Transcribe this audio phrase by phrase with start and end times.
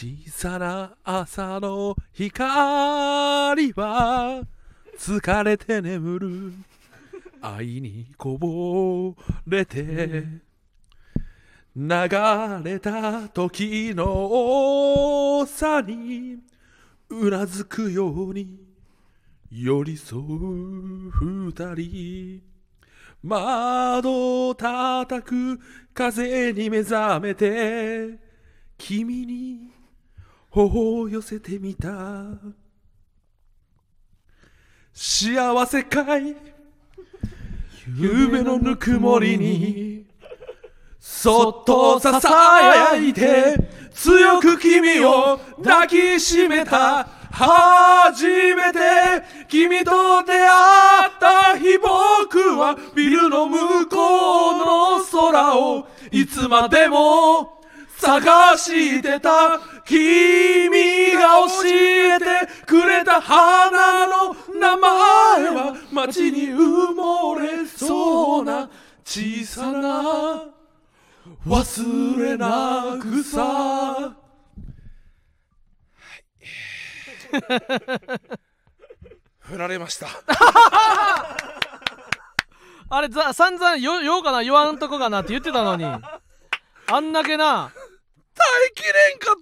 [0.00, 4.46] 小さな朝の光は
[4.96, 6.52] 疲れて眠る。
[7.42, 10.24] 愛にこぼれて。
[11.74, 11.98] 流
[12.62, 16.44] れた時の多さに。
[17.08, 18.56] うなずくように。
[19.50, 22.42] 寄り添う二人。
[23.24, 25.58] 窓を叩く
[25.92, 28.16] 風に目覚めて。
[28.78, 29.77] 君に
[30.50, 31.90] 頬を寄せてみた。
[34.92, 36.36] 幸せかい。
[37.96, 40.06] 夢のぬくもりに。
[40.98, 42.28] そっとささ
[42.62, 43.56] やいて
[43.92, 47.08] 強く君を抱きしめた。
[47.30, 48.78] 初めて
[49.48, 54.58] 君と出会った日僕はビルの向こう
[54.98, 57.57] の空をいつまでも
[57.98, 59.60] 探してた。
[59.84, 62.24] 君が教えて
[62.66, 64.90] くれた花の名前
[65.54, 68.68] は街に埋もれそうな
[69.02, 70.44] 小さな
[71.46, 74.14] 忘れなくさ。
[79.40, 80.08] 振られました。
[82.90, 85.84] あれざ散々言おうかな言わんとこかなって言ってたのに。
[85.84, 87.70] あんだけな。
[88.38, 89.36] 耐えきれんかっ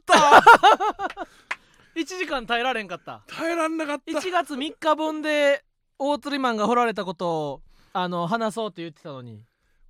[1.15, 1.27] た。
[1.97, 3.23] 1時間耐えられんかった。
[3.27, 4.13] 耐えらんなかった。
[4.13, 5.65] 1月3日分で
[5.99, 9.43] 大釣りマンが掘られたことをあの話そうって言ってたのに。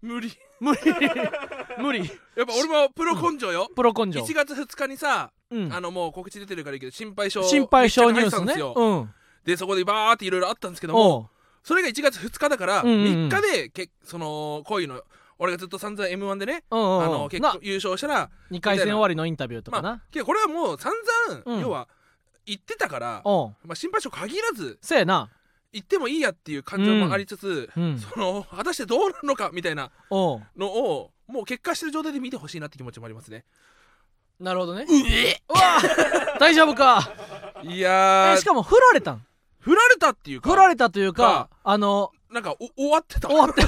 [0.03, 0.31] 無理。
[0.61, 0.81] 無理。
[1.79, 2.01] 無理。
[2.37, 4.21] やっぱ俺もプロ根性よ、プロ根性。
[4.21, 5.73] 1月2日にさ、うん。
[5.73, 8.55] あのもう告知出てるからいいけど心配性心配性ニュースね。
[8.55, 9.15] うん。
[9.45, 11.31] でそこでバーっていろいろあったんですけども
[11.63, 13.29] それが1月2日だから、うんうんうん。
[13.29, 15.03] 3日でけそのこういうの
[15.39, 17.05] 俺がずっと散々 m 1でね、うんうんうん。
[17.05, 21.61] あの結な構優勝したら2回戦終わりのインタビューとかな、まあこれはもう散々、うん。
[21.61, 21.89] 要は
[22.47, 25.31] 言ってたから、まあ、心配性限らずせやな。
[25.73, 27.99] 言ってもいいやっていう感情もありつつ、うん。
[27.99, 33.45] その果たしてどうなるのかみたいなのをもう結果してる状態で見てほしいなって気持ちもありますね。
[34.41, 34.87] なるほどね。
[35.49, 35.59] うわ
[36.39, 37.13] 大丈夫か。
[37.63, 39.27] いやしかも振られたん？
[39.59, 40.51] 振られたっていうか。
[40.51, 43.29] 振られたというかかあのなんかお終わってた。
[43.29, 43.63] 終わって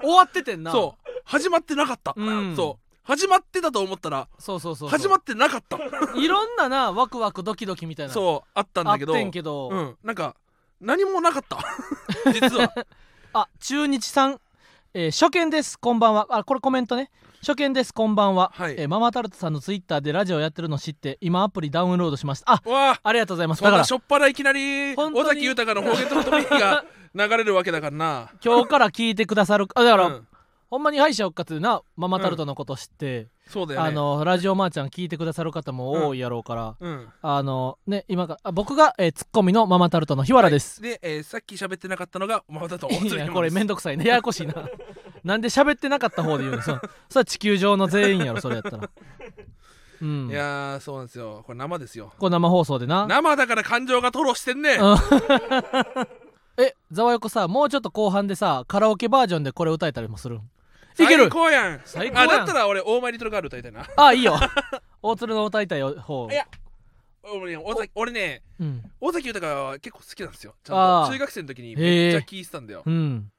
[0.02, 0.72] 終わっててんな。
[0.72, 1.10] そう。
[1.24, 2.56] 始まってなかった、うん。
[2.56, 2.90] そう。
[3.02, 5.78] 始まってたと思ったらそうそうそう始まってなかった。
[6.16, 8.12] いろんななワクワクドキドキみたいな。
[8.12, 9.12] そうあったんだけど。
[9.14, 9.96] てんけど、うん。
[10.04, 10.36] なんか
[10.80, 11.58] 何もなかった。
[12.32, 12.72] 実は。
[13.32, 14.40] あ中日さん、
[14.94, 15.78] えー初見です。
[15.78, 16.26] こんばんは。
[16.30, 17.10] あこれコメントね。
[17.40, 17.94] 初見です。
[17.94, 18.74] こんばんは、はい。
[18.78, 22.52] えーママタルトさんのツイッターでラジオやってるの知って今アプリダウンロードしました。
[22.52, 22.90] あわ。
[22.92, 23.58] あありがとうございます。
[23.58, 26.84] そだからしょっぱないきなり尾崎豊の方言とのとりが
[27.14, 28.30] 流れるわけだからな。
[28.44, 30.26] 今日から聞いてくださるあだから、うん。
[30.68, 33.88] ほんまに敗者復活でなママタルトのこと知って、そうだよね。
[33.88, 37.08] あのラジオマーちゃん聞いてくださる方も多いやろうから、うん。
[37.22, 44.04] あのね今があ僕が、えーツッコミのママタルトの日原です、で、えーさっき喋ってなかったのがまだといやこれめんどどくさいね。
[44.04, 44.54] ややこしいな。
[45.24, 46.62] なんで喋ってなかった方で言うの？
[46.62, 46.80] そそれ
[47.14, 48.88] は地球上の全員やろそれやったら。
[50.02, 50.30] うん。
[50.30, 51.42] いやーそうなんですよ。
[51.44, 52.12] これ生ですよ。
[52.16, 53.08] これ生放送でな。
[53.08, 54.96] 生だから感情が吐露してんねうん
[56.60, 60.38] えざわよこさもうちょっと後半でさカラオケバージョンでこれ歌えたりもするん？
[60.38, 61.24] いける！
[61.24, 61.80] 最高やん。
[61.84, 63.86] 最高あだったら俺オーマイリトルガール歌いたいな。
[63.96, 64.38] あいいよ。
[65.02, 66.46] 大鶴の歌いたい方いや
[67.22, 68.82] 俺ね俺ねうん。
[69.00, 70.54] 尾崎豊は結構好きなんですよ。
[70.62, 71.12] ちゃんと。
[71.12, 72.82] 中学生の時にめっちゃ聴いてたんだよ。
[72.84, 73.30] うん。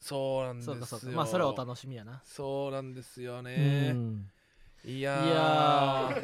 [0.00, 0.74] そうなんですよ。
[0.74, 1.16] そうかそうか。
[1.16, 2.22] まあそれはお楽しみやな。
[2.24, 4.26] そうなんですようねん。
[4.82, 5.30] いやーい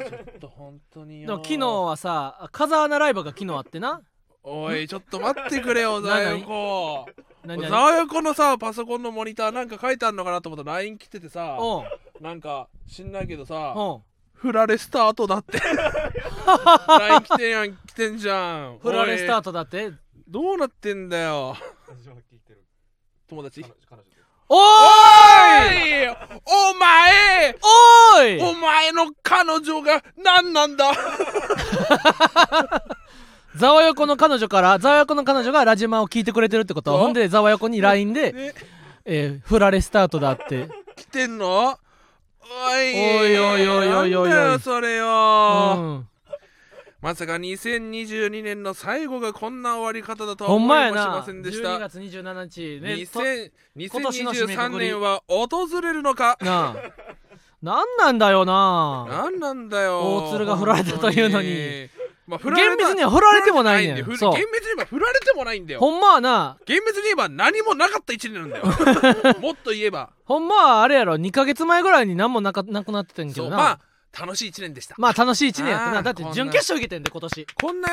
[0.01, 4.01] やちょっと本当によでも昨日はさ風穴ライブが昨日あってな
[4.49, 7.05] おいちょっと待ってくれよ なザヨコ。
[7.43, 7.61] 何？
[7.63, 11.57] ザ々ヨコのさパソコンのモニターなんか書いてあるのかなと思ったら LINE 来ててさ
[12.21, 13.73] なんか知んないけどさ
[14.33, 15.59] フラレスタートだって。
[16.99, 18.79] LINE 来てんやん来てんじゃん。
[18.79, 19.91] フラレスタートトだって？
[20.27, 21.57] どうなってんだよ。
[23.27, 23.65] 友達？
[24.49, 26.07] おおーいい！
[26.45, 27.55] お前！
[28.15, 28.41] おーい！
[28.41, 30.91] お前の彼女が何なんだ？
[33.57, 36.97] ざわよこの彼女からざわよこの彼女がラジマを聞いてくれてるってこと？
[36.97, 38.53] ほんでざわよこに LINE で、ね
[39.05, 40.67] えーフラレスタートだって。
[40.95, 41.77] 来てんの？
[42.49, 44.59] おいおいおいおいおいおいおい。
[44.59, 46.07] それうよ、ん。
[47.01, 51.79] まさか2022年の最後がこんな終わり方だとは思いもしませんでし12た。
[51.89, 56.37] 月27日ねと2000今年の締めく2023くり年は訪れるのか？
[56.41, 56.75] なあ。
[57.61, 59.99] なんなんだよななんなんだよ。
[60.27, 61.89] 大鶴が振られたというのに
[62.27, 64.03] まあ振られた厳密には振られてもないねん。
[64.03, 64.33] 振られてないそう。
[64.33, 65.79] 厳密に言えば振られてもないんだよ。
[65.79, 68.65] ほんまはな厳密に言えば何もなかった1年なんだよ。
[69.39, 70.11] もっと言えば。
[70.25, 73.57] ほんまはあれやろ2ヶ月前ぐらいに何もなかなくなってたんけどな。
[73.57, 73.79] まあ
[74.19, 74.95] 楽しい1年でした。
[74.97, 76.03] まあ楽しい1年やったな。
[76.03, 77.47] だって準決勝いけてんで今年。
[77.53, 77.89] こんな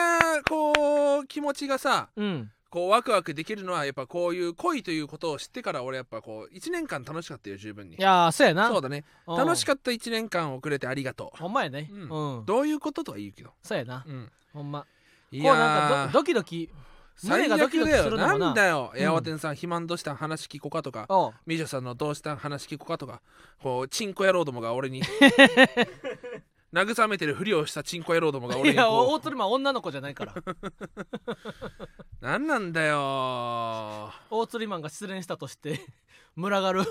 [0.49, 7.95] こう気持ちがさうんこうワクワクできるのはやっぱこういう恋ということを知ってから俺やっぱこう1年間楽しかったよ十分に。
[7.95, 8.67] いやーそうやな。
[8.69, 9.05] そうだね。
[9.29, 9.37] うん。
[9.37, 11.89] 楽しかった1年間をくれてありがとほんまやね。
[11.93, 14.05] う、うん、どういうこととは言うけど、そうやな。
[14.05, 14.87] うん、ほんま。
[15.31, 16.69] いこうなんかドドキドキ
[17.23, 18.47] 胸最がドキドキ悪だよするのもな。
[18.47, 18.91] なんだよ。
[18.93, 19.01] うん。
[19.01, 20.17] エアワテンさん肥満どうしたん？
[20.17, 21.07] 話聞こうかとか。
[21.09, 21.33] おう。
[21.47, 22.37] ミジョさんのどうしたん？
[22.39, 23.21] 話聞こうかとか。
[23.63, 25.01] こうチンコ野郎どもが俺に
[26.75, 30.35] 慰めてるふりをしたチンコ野郎どもが俺いや大鶴マン女の子じゃないから。
[30.35, 30.43] う
[32.21, 34.13] なんなんだよ。
[34.29, 35.81] 大釣りマンが失恋したとして
[36.37, 36.83] 群がる。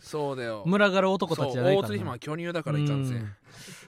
[0.00, 0.64] そうだよ。
[0.66, 1.88] 群がる男たちじゃないからな。
[1.88, 3.20] そう大津ひまは巨乳だからいかんせうん。
[3.22, 3.26] ん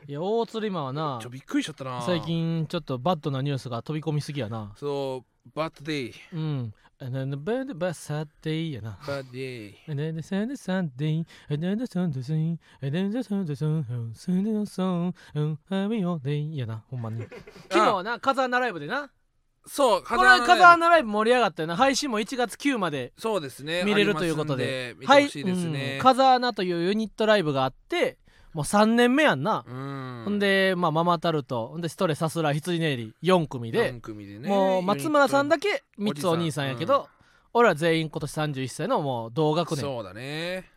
[0.06, 2.00] いや大釣りマンはなちょびっくりしちゃったな。
[2.02, 4.72] 最近ちょっとバッドなニュースが飛び込みすぎやな。
[4.76, 11.86] そうバッドデイうん「And then the bad bad sad day」やなバッドデイ And then the sad sad day And then the
[11.86, 16.04] sun the sun And then the sun the sun And sun the sun And happy
[16.04, 17.22] all day やなほんまに
[17.70, 19.10] 昨日な風穴ライブでな
[19.66, 28.18] そうこれは風穴穴ライブ盛り上がったよな配信も1月9までそうですね見れるということでありますん見てほしいうん風穴というユニットライブがあって
[28.54, 30.22] もう3年目やんな、うん。
[30.24, 31.68] ほんで、まあ、ママタルト。
[31.68, 33.92] ほんでストレさすら羊ネイリ4組で。
[33.92, 37.08] 4組でねもう松村さんだけユニット3つお兄さんやけど、
[37.52, 39.80] 俺ら全員今年31歳のもう同学年。
[39.80, 40.70] そうだね。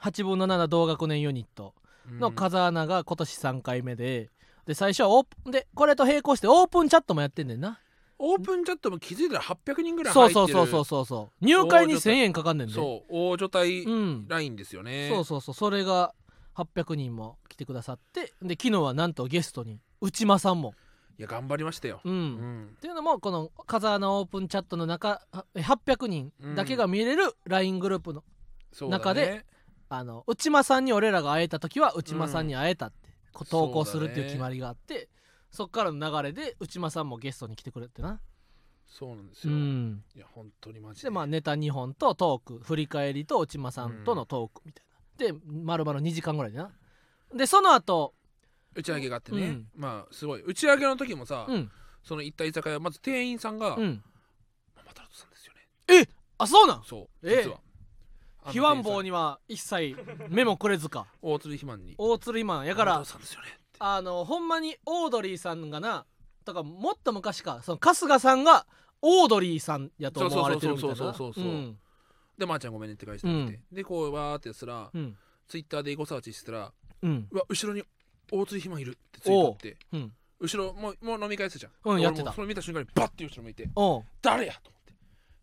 [0.00, 1.74] 8分の7同学年ユニット。
[2.18, 2.34] のうん。
[2.34, 4.30] 風穴が今年3回目で。
[4.66, 7.78] で最初はオープンでこれと並行してオープンチャットもやってんねんな。
[8.18, 10.58] オープンチャットも気づいたら800人ぐらいそう入ってる。
[10.58, 11.06] そうそうそうそう。
[11.06, 12.74] そう入会に1000円かかんねんで。
[12.74, 15.54] そう大所帯うんラインですよね、そうそうそう。
[15.54, 16.14] それが
[16.56, 20.74] 800人も来てくださってで昨日はなんとゲストに内間さんも。
[21.18, 22.70] いや頑張りましたよ、うん、うん。
[22.76, 28.22] っていうのもこの風穴オープンチャットの中は800人だけが見れる LINE グループの,、
[28.70, 29.00] そうだね。
[29.02, 29.46] 中で
[29.88, 35.08] あの内間さんに俺らが会えた時は内間さんに会えたって、こう投稿するっていう決まりがあって
[35.50, 38.20] そっからの流れで内間さんもゲストに来てくれてな。
[38.86, 40.04] そうなんですうよ、ん。
[40.14, 41.06] いや本当にマジで。
[41.06, 44.85] でまあネタ2本とトーク振り返りと内間さんとのトークみたい
[45.18, 46.70] な、で丸々2時間ぐらいでな。
[47.34, 48.14] でその後
[48.74, 49.66] 打ち上げがあってね、うん。
[49.74, 50.42] まあすごい。
[50.42, 51.70] 打ち上げの時もさ、うん。
[52.02, 54.02] その行った居酒屋まず店員さんが、うん。
[54.76, 56.08] ママタルトさんですよね。
[56.38, 56.82] あそうなん？
[56.84, 57.40] そうえ？
[57.40, 57.60] え実は。
[58.44, 59.96] あの非腕棒店員には一切
[60.28, 61.06] 目もくれずか。
[61.22, 61.94] 大鶴肥満に。
[61.98, 63.48] 大鶴今やからママタルトさんですよね
[63.78, 66.06] あのほんまにオードリーさんがな
[66.44, 68.66] とかもっと昔かその春日さんが
[69.02, 70.96] オードリーさんやと思われてるみたいな。
[70.96, 71.52] そうそうそうそうそうそう。
[71.52, 71.78] うん
[72.38, 75.16] でまー、ちゃんごめんねって返してきて、でこうわーってやったら、うん。
[75.48, 76.72] ツイッターでエゴサーチしてたら
[77.02, 77.28] うん。
[77.30, 77.82] うわ後ろに
[78.30, 80.12] 大鶴肥満いるってツイートあってうん。
[80.40, 82.32] 後ろもうもう飲み会やってたじゃん、うんやってた。
[82.32, 83.68] それ見た瞬間にバッて後ろ向いて
[84.20, 84.82] 誰やと思っ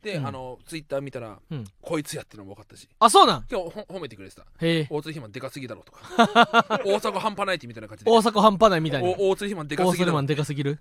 [0.01, 0.11] て。
[0.11, 0.27] で、うん。
[0.27, 1.63] あのツイッター見たら、うん。
[1.81, 2.87] こいつやってのも分かったし。
[2.99, 3.45] あそうなん？
[3.49, 4.45] 今日ほ褒めてくれてた。
[4.59, 6.01] 大津肥満でかすぎだろとか。
[6.85, 8.11] 大阪半端ないってみたいな感じで。
[8.11, 9.09] 大阪半端ないみたいな。
[9.09, 10.11] お大津肥満でかすぎだろ。
[10.11, 10.79] 大阪マンでかすぎる？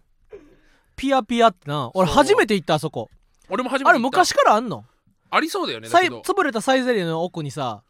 [0.97, 1.91] ピアピアってな。
[1.95, 3.09] 俺初めて行ったあそこ。
[3.49, 4.85] 俺も初めてあれ昔からあんの？
[5.35, 6.21] ありそうだよねださいけど。
[6.21, 7.83] 潰れたサイゼリヤの奥にさ。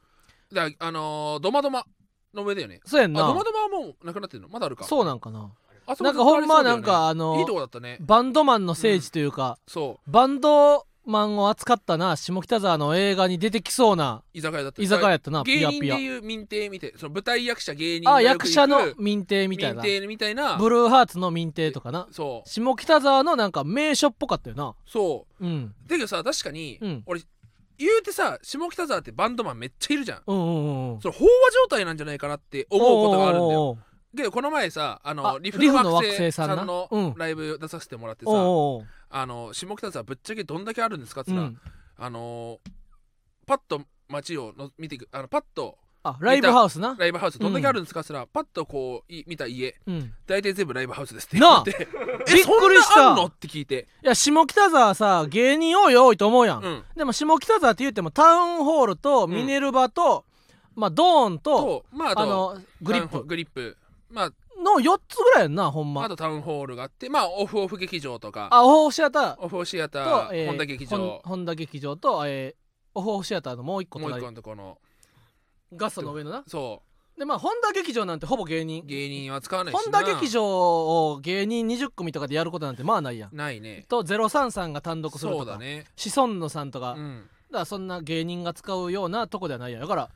[0.52, 1.84] だあのー、ドマドマ
[2.32, 2.80] の上だよね。
[2.84, 3.24] そうやんな。
[3.24, 4.48] あドマドマはもうなくなってるの？
[4.48, 4.84] まだあるか。
[4.84, 5.50] そうなんかな。
[5.86, 7.34] あそこなんかほんまなんずっとありそうだよね。
[7.34, 7.96] かあのいいとこだったね。
[8.00, 14.82] バンドマンの聖地というか、そバンドマンを扱ったな下北沢の映画に出てきそうなう居酒屋だった。
[14.82, 15.96] 居酒屋やったなピ芸人アピア。
[15.96, 19.82] でいう民邸みたいその舞台役者芸人あがよく役者の民邸みたいな。
[19.82, 20.56] 民邸みたいな。
[20.56, 22.06] ブルーハーツの民邸とかな。
[22.12, 22.48] そう。
[22.48, 24.74] 下北沢のなんか名所っぽかったよな。
[24.86, 25.46] そう。
[25.46, 25.74] ん。
[25.86, 27.02] うだけどさ確かに、うん。
[27.06, 27.20] 俺
[27.78, 30.22] 言うてさ下北沢ってバンドマンめっちゃいるじゃん。
[30.26, 31.00] うんうんうんうん。
[31.00, 33.60] それ飽和状態なんじゃないかなって思うことがあるんだよ。
[33.60, 33.78] おうおう
[34.14, 36.56] けどこの前さあのあリフリフのの惑星惑星さんな。
[36.56, 37.14] さんのうん。
[37.16, 41.60] ライブ出させてもらってさ、おうおうおうあの下北沢ぶっちゃけどんだけあるんですかっつったら、うん。
[41.98, 42.58] あの
[43.46, 46.96] パッと街をの見ていくあのパッとあライブハウスな？
[46.98, 49.76] ライブハウスどんだけあるんですかっつったら、パッとこうい見た家。
[49.86, 50.12] うん。
[50.26, 51.86] 大体全部ライブハウスですってなあ言って。
[52.34, 53.26] びっくりしたんなあんの？
[53.26, 53.86] って聞いて。
[54.02, 56.82] いや下北沢さ芸人多い多いと思うやん、うん。
[56.96, 60.24] でも下北沢って言ってもタウンホールとミネルヴァと、
[60.74, 63.22] まあドーンととまああのグリップ。
[63.22, 63.76] グリップ。
[64.10, 66.04] まあの4つぐらいやんなほんま。
[66.04, 68.48] あとタウンホールがあってまあオフオフ劇場とか。
[68.50, 69.36] あオフオフシアター。
[69.38, 71.20] オフオフシアタと、ー、本田劇場。
[71.24, 72.62] 本田劇場と、えー
[72.94, 74.78] オフオフシアターのもう一個もう一隣個のとこの。
[75.74, 76.44] ガストの上のな。
[76.46, 76.82] そ
[77.18, 78.82] でまあ本田劇場なんてほぼ芸人。
[78.82, 79.82] う芸人は使わないしな。
[79.82, 83.36] 本田劇場を芸人20組とかでやることなんてまあないやん。
[83.36, 83.86] ないね。
[83.88, 85.44] と033が単独するとか。
[85.44, 85.86] そうだね。
[85.96, 89.78] シソンヌさんとか、だかうんらそんな芸人が使うようなとこではないや。
[89.78, 90.10] んだから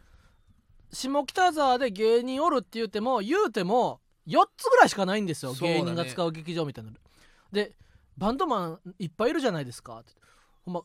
[0.93, 5.81] 下北沢で芸人おるって言っても言うても4つぐらいしかないんですよ、そうだね。
[5.81, 6.97] 芸人が使う劇場みたいなの。
[7.53, 7.73] で
[8.19, 10.13] バンドマンいっぱいいるじゃないですかって。
[10.65, 10.83] ほんま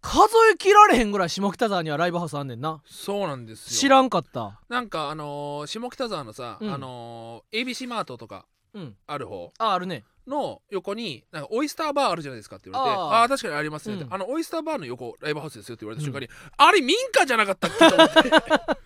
[0.00, 2.82] 数え切られへんぐらい下北沢にはライブハウスあんねんな。
[2.84, 3.80] そうなんですよ。
[3.80, 4.60] 知らんかった。
[4.68, 6.72] なんかあのー下北沢のさ、うん。
[6.72, 8.96] あのー ABC マートとかうん。
[9.06, 10.04] ある方ああるね。
[10.26, 13.06] の横になんかオイスターバーあるじゃないですかって言われてあー。
[13.06, 14.14] ああー確かにありますねって、うん。
[14.14, 18.14] あのオイスターバーの横ライブハウスですよって言われた瞬間に、あれ民家じゃなかったっけと思って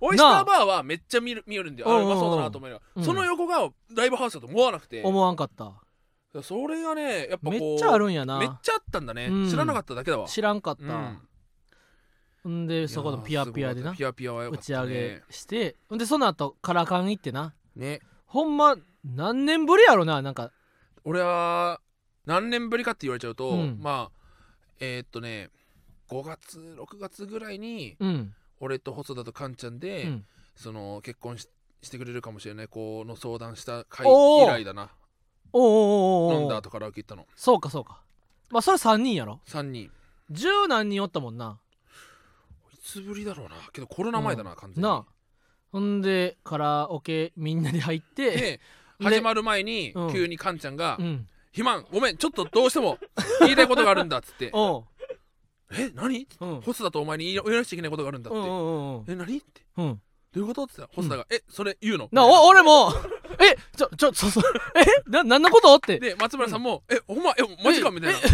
[0.00, 3.04] オイスターバーはめっちゃ見る見えるんであおうまそうだなと思いながら、うん。
[3.04, 5.02] その横がライブハウスだと思わなくて。
[5.02, 5.72] 思わんかった。
[6.42, 8.38] それがねやっぱこうめっちゃあるんやな。
[8.38, 9.50] めっちゃあったんだね、うん。
[9.50, 10.28] 知らなかっただけだわ。
[10.28, 10.88] 知らんかっうん。
[10.88, 13.94] た、ん、でそこのピアピアでな。
[13.94, 17.54] ピアピアはよか打ち上げしてんでその後カラカン行ってな。
[17.76, 18.00] ね。
[18.26, 20.52] ほんま何年ぶりやろななんか。
[21.04, 21.80] 俺は
[22.26, 23.78] 何年ぶりかって言われちゃうと、うん。
[23.80, 24.20] まあ
[24.78, 25.50] えーっとね
[26.08, 30.24] 5月6月ぐらいにうん俺と細田とカンちゃんで、うん。
[30.54, 31.48] その結婚し
[31.82, 34.44] してくれるかもしれない子の相談した回おー。
[34.44, 34.90] 以来だな。
[35.52, 37.26] おうおうおうおう飲んだ後カラオケ行ったの。
[37.34, 38.02] そうかそうか。
[38.50, 39.84] まあそれ3人やろ？3人。
[39.84, 39.90] い
[40.30, 41.58] 十何人おったもんな。
[42.84, 43.56] つぶりだろうな。
[43.72, 44.82] けどコロナ前だな、完全に。
[44.82, 45.04] なあ。
[45.72, 48.30] ほんでカラオケみんなで入って。
[48.30, 48.60] で
[49.02, 50.12] 始まる前にうん。
[50.12, 52.98] 急にカンちゃんがうん「肥満ごめんちょっとどうしても
[53.40, 54.50] 言いたいことがあるんだ」っつって。
[54.54, 54.84] おう
[55.72, 56.60] 「え何?」うん。
[56.62, 58.38] 細田とお前に言いなくちゃいけないことがあるんだって。
[58.38, 59.04] うんうんうんうん。
[59.10, 59.36] え何？
[59.38, 59.62] って。
[59.76, 60.00] うん。
[60.32, 62.92] どういうことって言ったら細田が「えそれ言うの?」なお俺も。
[63.40, 64.44] えちょちょそうそう。
[64.76, 65.74] えな何のこと？
[65.74, 65.98] って。
[65.98, 68.18] で松村さんも「えほんまえマジか?」みたいな。
[68.20, 68.28] 今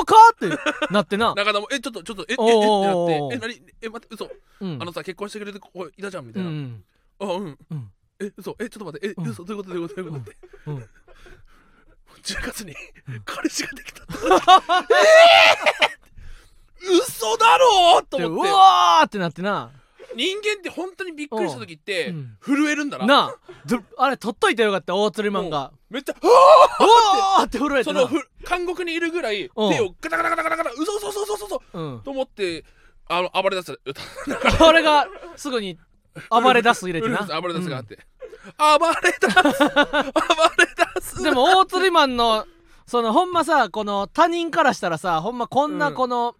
[0.00, 1.34] 日かってなってな。
[1.34, 3.62] 中田も「えちょっとちょっとえええってなって「え何？
[3.82, 4.30] え待って嘘。
[4.60, 4.78] うん。
[4.82, 6.48] あのさ結婚してくれて子いたじゃん」みたいな。
[6.50, 6.84] うん
[7.20, 7.58] 「あうん。
[7.70, 7.92] うん。
[8.20, 8.54] え嘘。
[8.60, 9.06] えちょっと待って。
[9.08, 9.30] えうん。
[9.30, 9.44] 嘘。
[9.44, 9.74] どういうこと？
[9.74, 10.02] どういうこと？
[10.02, 10.76] どういうこと?」ってうん。
[10.76, 10.82] うん。
[12.22, 12.74] 10月に
[13.08, 13.22] うん。
[13.24, 16.03] 彼氏ができたえー
[16.82, 18.52] 嘘だろーと思って。
[18.52, 19.70] わーってなってな。
[20.16, 22.36] 人間って本当にびっくりした時ってうん。
[22.40, 23.06] 震えるんだな。
[23.06, 23.36] なあ。
[23.66, 27.58] ずあれ取っといてよかった大釣りマンがめっちゃ「うわーって。
[27.58, 28.00] 震えてな。
[28.00, 29.86] そのふ監獄にいるぐらい手うん。
[29.86, 32.00] をガタガタガタガタガタ嘘嘘嘘嘘嘘嘘うん。
[32.02, 32.64] と思って
[33.08, 33.80] あの暴れ出す。
[33.84, 35.78] 歌俺がすぐに
[36.30, 37.18] 暴れ出す入れてな。
[37.40, 37.98] 暴れ出すがあって、
[38.58, 39.58] 暴れ出す。
[39.58, 40.12] 暴れ
[40.94, 41.22] 出す。
[41.22, 42.46] でも大釣りマンの
[42.86, 45.94] そのほんまさこの他人からしたらさほんまこんなうん。
[45.94, 46.36] この、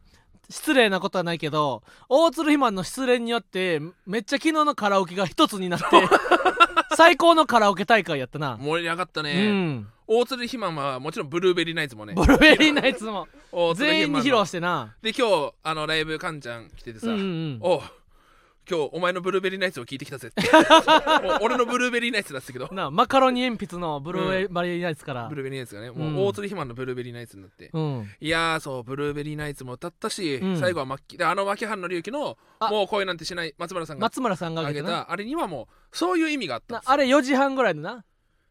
[0.49, 5.87] 失礼なことはないけど大鶴ひまんの失恋によってめっちゃ昨日のカラオケが一つになって
[6.97, 9.89] 最高のカラオケ大会やったな、盛り上がったうね、ん。
[10.07, 12.15] 大鶴ひまんはもちろんブルーベリーナイツもね。
[12.15, 13.27] ブルーベリーナイツも。
[13.75, 14.95] 全員に披露してな。
[15.03, 17.59] で今日あのライブカンちゃん来ててさ、うんうん。
[17.61, 17.81] おう
[18.69, 20.33] 今日お前のブルーベリーナイツを聞いてきたぜ
[21.43, 22.69] 俺のブルーベリーナイツだったけど。
[22.73, 25.29] なマカロニ鉛筆のブルーベリーナイツから。
[25.29, 26.15] ブルーベリーナイツがねうん。
[26.15, 28.11] もう大鶴ひまんのブルーベリーナイツになって、うん。
[28.21, 30.59] いやーそうブルーベリーナイツも歌ったし、うん。
[30.59, 32.71] 最後はマッキーであの牧原の隆起のあ。
[32.71, 38.05] もう恋なんてしない松村さんが松村さんがあげたあれにはもうそういう意味があったあれ4時半ぐらいでな。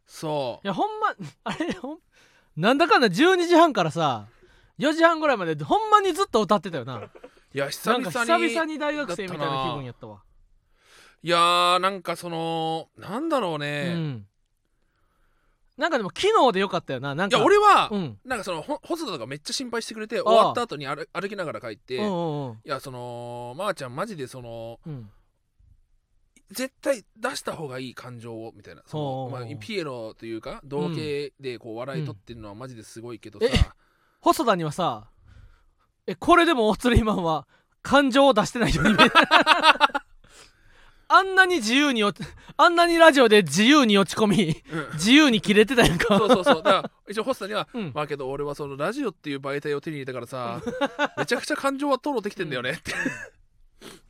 [0.05, 0.67] そう。
[0.67, 1.99] いやほんま あれほん
[2.55, 4.27] なんだかんだ12時半からさ
[4.79, 7.09] 4時半ぐらいまでほんまにずっと歌ってたよな
[7.53, 10.23] いや久々に久々に大学生みたいな気分やったわ。
[11.21, 14.25] いやーなんかそのなんだろううね、ん。
[15.77, 17.15] なんかでも昨日でよかったよな。
[17.15, 18.19] なんいかや俺は、うん。
[18.25, 21.99] なんかそのほ細田とかめっちゃ心配してくれて終わった後に歩歩きながら帰って、い
[22.65, 25.09] やそのまー、ちゃんマジでそのうん。
[26.51, 30.97] 絶対出した方がいい感情をみたいなその、まあ、ピエロというか同型
[31.39, 33.49] でこう笑い取ってるのはマジですごいけどさ、え
[34.19, 35.09] 細田にはさ
[36.07, 37.47] えこれでも大鶴ひまんは
[37.81, 39.11] 感情を出してないように見える
[41.07, 42.11] あんなに自由にお
[42.57, 44.93] あんなにラジオで自由に落ち込みうん。
[44.93, 46.17] 自由に切れてたやんか。
[46.17, 46.55] そうそうそう。
[46.57, 47.91] だから一応ホストには、うん。
[47.93, 50.61] まあけど俺はそのラジオっていう媒体を手に入れたからさ
[51.17, 52.93] めちゃくちゃ感情は吐露できてんだよねって。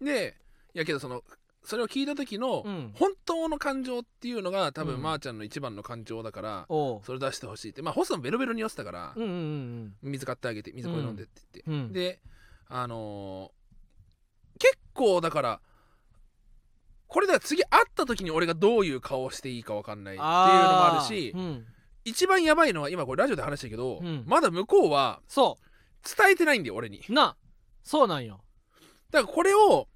[0.02, 0.38] で
[0.74, 1.24] いやけどその
[1.65, 2.91] それを聞いた時のうん。
[2.93, 5.01] 本当の感情っていうのが多分、うん。
[5.01, 7.82] まーちゃんの一番の感情だからそれ出してほしいって。
[7.82, 9.13] まあホストもベロベロに酔ってたから、
[10.01, 11.93] 水買ってあげて水これ飲んでって言って、うん。
[11.93, 12.20] で
[12.67, 13.63] あのー
[14.60, 15.60] 結構だから
[17.08, 21.38] これだ次会った時に俺がどういう顔をしていいか分かんないっていうのもあるし、ー。
[21.38, 21.65] うん。
[22.05, 24.24] 一番やばいのは今これラジオで話したけど、うん。
[24.27, 25.58] まだ向こうはそ
[26.03, 27.01] 伝えてないんだよ俺に。
[27.08, 27.36] うな。
[27.84, 28.41] そうなんよ。
[29.12, 29.88] だからこれを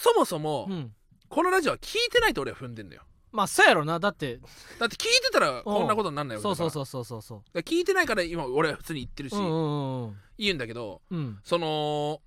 [0.00, 0.92] そもそもうん。
[1.28, 3.02] このラジオは聞いてないと俺は踏んでんだよ。
[3.32, 4.00] まあそうやろな。
[4.00, 4.40] だって
[4.78, 10.16] だって聞いてたらこんなことになんないわけだそうそうそうそうそう聞いてないから今俺は普通に言ってるし、ううんうんうん。
[10.38, 11.38] 言うんだけどうん。
[11.44, 12.20] その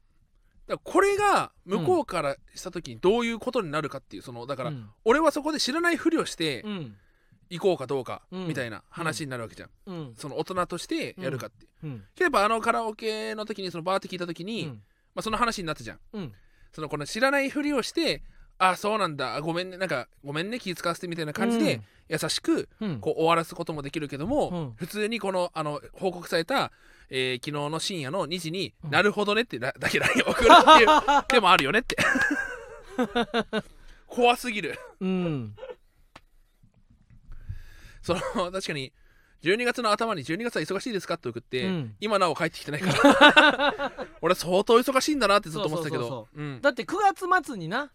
[0.67, 4.89] だこれが向こうからした時にどういうことになるかっていうそのだからうん。
[5.03, 6.95] 俺はそこで知らないふりをしてうん。
[7.49, 8.47] 行こうかどうかうん。
[8.47, 10.13] みたいな話になるわけじゃん、うん。
[10.15, 11.87] その大人としてやるかって、う。
[11.87, 12.03] ん。
[12.17, 14.69] やっぱあのカラオケの時にそのバーって聞いた時に、うん。
[14.69, 15.99] まあ、その話になったじゃん。
[16.13, 16.33] うん
[16.73, 18.23] そのこの知らないふりをして
[18.57, 19.35] あそうなんだ。
[19.35, 19.77] あごめんね。
[19.77, 20.59] なんかごめんね。
[20.59, 22.99] 気遣わせてみたいな感じで、優しくうん。
[22.99, 24.73] こう終わらすこともできるけども、うん。
[24.75, 26.71] 普通にこのあの報告された、
[27.09, 28.89] えー昨日の深夜の2時に、うん。
[28.91, 30.87] なるほどねってだだけ LINE を送るっていう
[31.29, 31.97] でもあるよねって。
[34.07, 34.79] 怖すぎる。
[35.01, 35.55] うん。
[38.01, 38.93] その確かに
[39.43, 41.95] 12月の頭に12月は忙しいですかって送って、うん。
[41.99, 43.91] 今なお帰ってきてないから。
[44.21, 46.27] 俺相当忙しいんだなってずっと思ってたけど。
[46.33, 46.61] うん。
[46.61, 47.91] だって9月末にな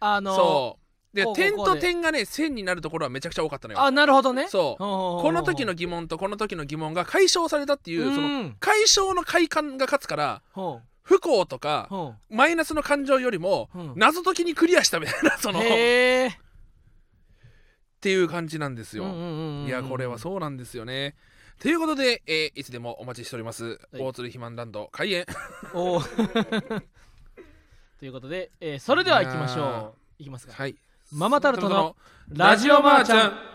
[0.00, 0.84] あのそう。
[1.14, 3.80] で点と点がね線になるところはめちゃくちゃ多かったのよ。
[3.80, 4.48] あなるほどね。
[4.48, 4.78] そう。
[4.78, 13.92] ここの時の疑問とこの時の疑問が解消されたっていうそのん解消の快感が勝つからほ不幸とかマイナスの感情よりもうん。
[13.96, 15.60] 謎解きにクリアしたみたいなそうの
[18.04, 19.06] っていう感じなんですよ、
[19.64, 21.14] いいやこれはそうなんですよね。
[21.58, 25.24] ということで、えーいつでもお待ちしております、大鶴肥満ランド開演。
[25.72, 26.82] おー。
[27.98, 30.22] ということで、えーそれでは行きましょう。
[30.22, 30.52] いきますか。
[30.52, 30.76] はい。
[31.12, 31.96] ママタルトの
[32.28, 33.53] ラジオマーちゃん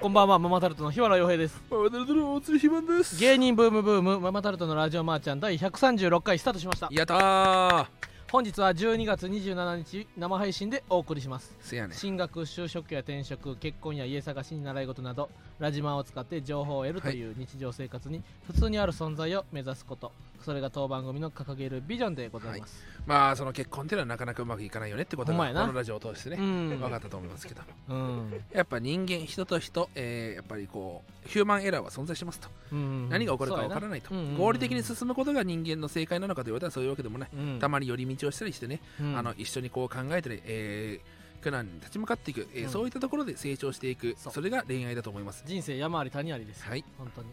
[0.00, 1.62] こんばんはママタルトの日原洋平です。
[1.70, 3.20] ママタルトの大鶴肥満です。
[3.20, 6.88] 芸人ブームブームママタルトのラジオマーちゃん第136回スタートしました。
[6.90, 7.86] やったー
[8.30, 11.52] 本日は12月27日生配信でお送りします。
[11.60, 11.96] せやね。
[11.96, 17.28] 進学就職や転職結婚や家探しに習い事などラジマンを使って情報を得るとい。
[17.28, 20.12] う日常生活に普通にある存在を目指すこと。
[20.44, 26.68] それが当番組の掲げるビジョンでございます、まあその結婚っていうのはなかなかうまくいかないよねってことがこのラジオを通してね、うん。
[26.80, 27.60] 分かったと思いますけど。
[27.88, 28.44] うん。
[28.52, 33.08] やっぱ人間人と人、えーやっぱりこうヒューマンエラーは存在しますと、うん。
[33.10, 37.58] 何が起こるか分からないと、合理的に進むことが人間の正解なのかと言われたらそういうわけでもない、うん。
[37.58, 39.16] たまに寄り道をしたりしてね、うん。
[39.18, 42.68] あの一緒にこう考えたり、えー苦難に立ち向かっていく、えーうん。
[42.68, 44.14] そういったところで成長していく。
[44.18, 45.42] それが恋愛だと思います。
[45.46, 46.62] 人生山あり谷ありです。
[46.64, 46.84] はい。
[46.98, 47.28] 本当に。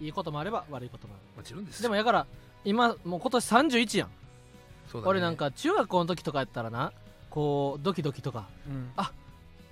[0.00, 1.78] いいこともあれば悪いこともあもちろんです。
[1.78, 2.26] るでもやから
[2.64, 4.08] 今もう今年31やん、
[4.90, 5.10] そうだね。
[5.10, 6.92] 俺なん、か中学校の時とかやったらな
[7.30, 8.90] こうドキドキとかうん。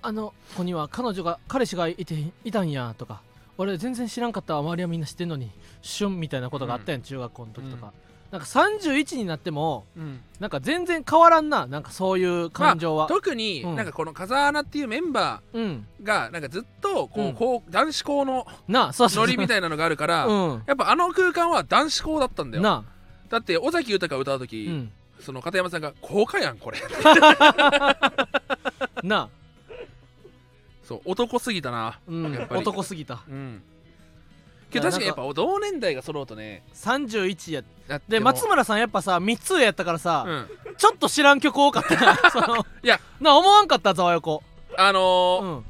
[0.01, 3.21] あの子には彼女が彼氏がいていたんやとか
[3.57, 4.59] 俺全然知らんかったわ。
[4.61, 7.91] 周りはみんな知ってんのにシュンみたいなことがあったやん、中学校の時とか、
[8.31, 10.19] なんか31になってもうん。
[10.39, 13.75] なんか全然変わらんななんかそういう感情は、特に、うん。
[13.75, 15.87] なんかこの風穴っていうメンバうん。
[16.01, 17.33] ーがなんかずっとこう、うん。
[17.33, 20.63] こう男子校のなあそうそうノリみたいなのがあるから、うん。
[20.67, 22.63] やっぱあの空間は男子校だったんだよ。
[22.63, 22.83] な
[23.29, 26.77] だって尾崎豊が歌うあ、時、うん、その片山さんが「効果やんこれ」
[29.03, 29.29] なあ、
[30.83, 32.33] そう男すぎたなうん。
[32.33, 32.61] やっぱ、り。
[32.61, 33.21] 男すぎた。
[33.27, 33.61] うん
[34.69, 40.47] けど確かにやっぱ同年代が揃うとね31やだってでも松村さんやっぱさ3つ上やったからさ、うん。
[40.77, 41.95] ちょっと知らん曲多かった。
[41.95, 42.99] な そのいや。
[43.19, 44.43] な思わんかったざわよこ。
[44.77, 45.65] あのうーん。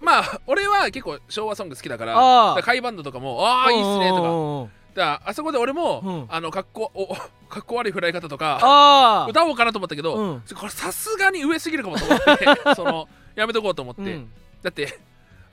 [0.00, 4.22] まあ俺は結構昭和ソング好きだからあーだから甲斐バンドとかもああいいっすねとか。
[4.22, 6.26] とだからあそこで俺も、うん。
[6.28, 7.14] あのかっこお
[7.48, 9.26] かっこ悪い振られ方とかああ。
[9.28, 10.42] 歌おうかなと思ったけど、うん。
[10.54, 14.30] これさすがに上すぎるかもと思って そのやめとこうと思って、うん。
[14.62, 14.98] だって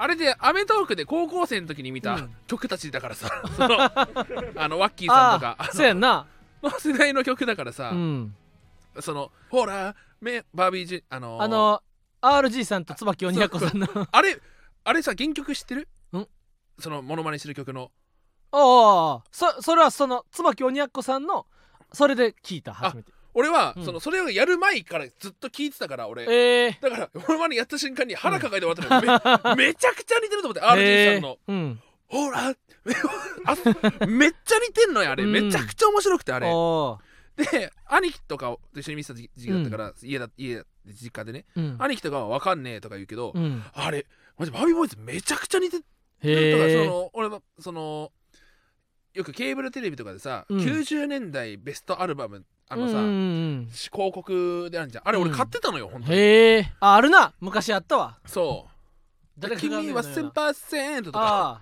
[0.01, 2.35] あれで『アメトーーク』で高校生の時に見たうん。
[2.47, 3.75] 曲たちだからさ、 その
[4.55, 5.69] あのワッキーさんとか。
[5.73, 6.25] そうやんな。
[6.61, 8.35] あの世代の曲だからさ、うん。
[9.01, 11.41] そのほらめバービージュあのー。
[11.43, 11.83] あの
[12.21, 13.87] RG さんと椿鬼奴さんの。
[14.09, 14.41] あれ
[14.85, 15.89] あれさ原曲知ってる？
[16.17, 16.25] ん。
[16.79, 17.91] そのモノマネしてる曲の。
[18.53, 21.45] ああそそれはその椿鬼奴さんの
[21.91, 23.85] それで聞いた初めて俺は、うん。
[23.85, 26.23] そのそれをやる前からずっと聞いてたから俺。
[26.23, 31.39] ええだからモノマネやった瞬間に腹抱えて終わったの、 めめちゃくちゃ似てると思って RG さんの。
[31.47, 31.81] えーうん。
[32.07, 32.55] ほらあ
[34.07, 35.31] めっちゃ似てんのよあれ、うん。
[35.31, 36.47] めちゃくちゃ面白くてあれ。
[37.37, 41.45] で兄貴とかと一緒に見てた時期だったから、家だ家だ実家でね。
[41.55, 41.75] うん。
[41.79, 43.63] 兄貴とかは分かんねえとか言うけど、うん。
[43.73, 44.05] あれ
[44.37, 45.83] マジバービーボーイズめちゃくちゃ似てる。
[45.83, 48.11] だからへえその俺はその
[49.13, 50.59] よくケーブルテレビとかでさ、うん。
[50.59, 53.07] 90年代ベストアルバムあのさ、うんう
[53.61, 55.07] ん広告であるじゃん。
[55.07, 55.35] あれ俺うん。
[55.35, 56.17] 買ってたのよ、本うん当に。
[56.19, 56.73] へえ。
[56.79, 57.33] ああるな。
[57.39, 58.19] 昔あったわ。
[58.25, 58.67] そ
[59.41, 59.55] う。
[59.57, 61.61] 君は1000%パーセントとか。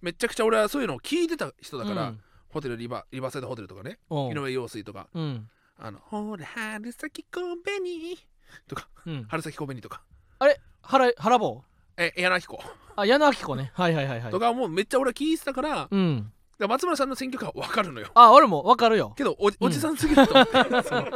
[0.00, 2.20] めちゃくちゃ俺はそういうのを聞いてた人だあから、うん。
[2.48, 3.98] ホテルリバリバーサイドホテルとかね。
[4.10, 5.08] 井上陽水とか。
[5.12, 5.48] うん。
[5.78, 8.18] あのほら春先コンベニ
[8.66, 8.88] とか。
[9.06, 9.24] うん。
[9.28, 10.02] 春先コンベニとか。
[10.38, 10.60] あれ？
[10.82, 11.62] 原原坊？
[11.96, 12.60] え柳彦
[12.96, 13.70] あ矢野明子ね。
[13.74, 14.30] はいはいはいはい。
[14.30, 18.08] とかもうめっちゃ俺は聞いてたから,、うんら松村さんの選曲は分かるのよ。
[18.14, 19.14] あ俺もわかるよ。
[19.16, 20.52] けどおおじさんすぎると思って、
[20.88, 21.06] その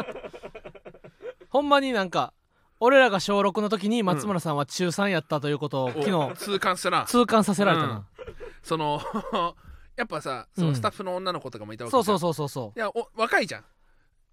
[1.49, 2.33] ほんまになんか
[2.81, 7.05] 俺らが小6の時に松村さんは中3やったということを昨日お痛感したな。
[7.07, 8.07] 痛感させられたな、
[8.63, 9.01] その
[9.97, 10.75] やっぱさそうのん。
[10.75, 12.79] スタッフの女の子とかもいたわけそうそううそうそうそう。
[12.79, 13.65] いやお若いじゃん。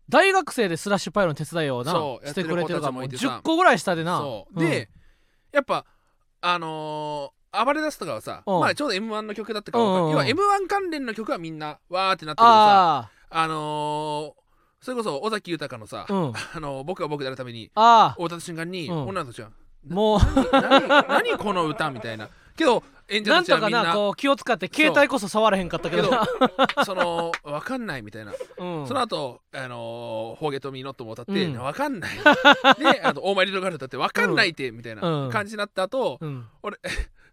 [0.08, 3.40] 大学生でスラッシュパイロン手伝いをなそうしてくれてるからもうやってる子たちもいてさ。
[3.40, 4.18] 10個ぐらい下でな。
[4.20, 4.60] そう、ん。
[4.60, 4.90] で
[5.52, 5.86] やっぱ
[6.42, 8.60] あのー暴れ出すとかはさ、うん。
[8.60, 14.40] まあちょうど m 1の曲だったから要は m 1関連の曲はみんなわーってなってるけどさああのー
[14.82, 16.34] それこそ尾崎豊のさ、あうん。
[16.56, 19.08] あの僕は僕であるために終わった瞬間に、うん。
[19.08, 19.50] 女の子たちは
[19.86, 20.20] もう。
[20.54, 22.30] 何何この歌みたいな。
[22.56, 26.26] けど演者なんとかたちはみんななこう気を使って携帯こそ触らへんかったけどな。
[26.86, 28.88] その分かんないみたいな、うん。
[28.88, 31.54] その後あのー、ホーゲとミーノットも歌って、うん。
[31.54, 32.12] 分かんない。
[32.80, 35.30] であとオーマイリトルガール歌って分かんないって、みたいなうん。
[35.30, 36.46] 感じになった後、うん。
[36.64, 36.78] 俺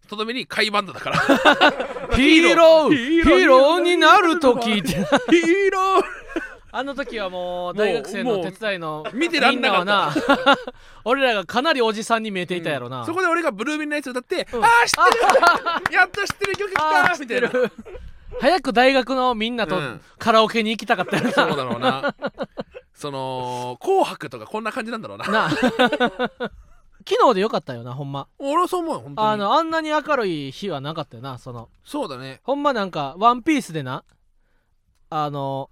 [0.07, 1.17] とどめにカイバンドだから。
[2.15, 3.41] ヒーローヒヒーロー。
[3.41, 6.03] ーローになると聞いてヒーロー。
[6.71, 10.57] あの時はもう大学生の手伝いの見てらんなかなはな
[11.05, 14.63] 俺らがかなりおじさんに見えていたやろな、そこで俺がブルービンのやつ歌って、うん。
[14.63, 15.95] ああ知ってる。
[15.95, 17.49] やっと知ってる曲来たみたいな。
[17.49, 17.71] 知ってる
[18.39, 20.01] 早く大学のみんなとうん。
[20.19, 22.13] カラオケに行きたかったよな、そうだろうな。
[22.93, 25.27] その「紅白」とかこんな感じなんだろうな。
[25.27, 25.49] な
[27.09, 28.27] 昨日でよかったよなほんま。
[28.37, 29.27] 俺はそう思うよ本当に。
[29.29, 31.69] あのあんなに明るい日はなかったよなその。
[31.85, 32.41] そうだね。
[32.43, 34.03] ほんまなんかワンピースでな
[35.09, 35.69] あの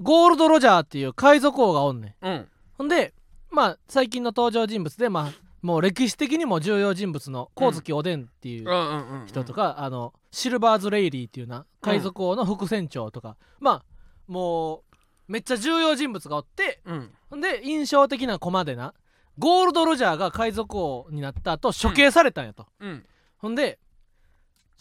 [0.00, 2.26] ゴールド・ロジャーっていう海賊王がおんねん。
[2.26, 2.48] うん。
[2.78, 3.14] ほんで
[3.50, 9.26] まあ最近の登場人物でまあもう歴史的にも重要人物の光月おでんっていううんうんうんうん。
[9.26, 13.84] 人とか、あのシルバーズ・レイリーっていうな海賊王の副船長とか、まあ
[14.28, 14.82] もう
[15.26, 18.94] めっちゃ重要人物がおってうんで印象的なコマでな
[19.38, 23.06] ゴールド・ロジャーが海賊王になった後処刑されたんやと、うん。
[23.38, 23.78] ほんで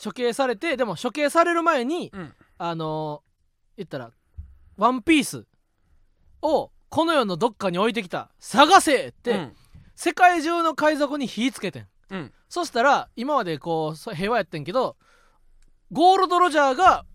[0.02, 2.34] 処刑されてでも処刑される前に、うん。
[2.58, 3.22] あの
[3.76, 4.12] 言ったら
[4.78, 5.46] ワンピース
[6.41, 9.56] をこの世のどっかに置いてきた探せって、うん。
[9.96, 11.88] 世界中の海賊に火つけてん。
[12.12, 12.34] うん。
[12.48, 14.96] そしたら今までこうそ平和やってんけど
[15.91, 17.06] ゴールド・ロジャーが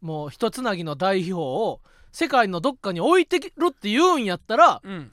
[0.00, 1.80] もう一つなぎの大秘宝を
[2.12, 5.10] 世界のどっかに置いてるって言うんやったらうん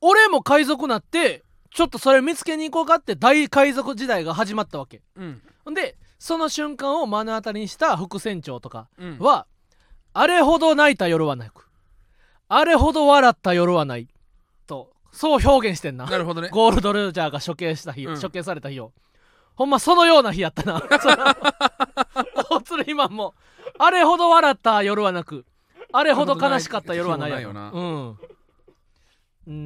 [0.00, 5.02] 俺も海賊なってちょっとそれ見つけに行こうかって大海賊時代が始まったわけ。
[5.16, 5.40] うん。
[5.74, 9.18] でその瞬間を目の当たりにした副船長とかうん。
[9.18, 9.46] は、
[10.12, 11.68] あれほど泣いた夜はなく
[12.48, 14.08] あれほど笑った夜はない
[14.66, 16.06] とそう表現してんな。
[16.06, 16.48] なるほどね。
[16.50, 18.20] ゴールド・ロジャーが処刑した日、うん。
[18.20, 18.92] 処刑された日を。
[19.54, 20.80] ほんまそのような日やったな。
[20.80, 21.60] そ の
[22.50, 23.34] 大鶴ひまんも
[23.78, 25.46] あれほど笑った夜はなく
[25.92, 28.18] あれほど悲しかった夜はないやないうんん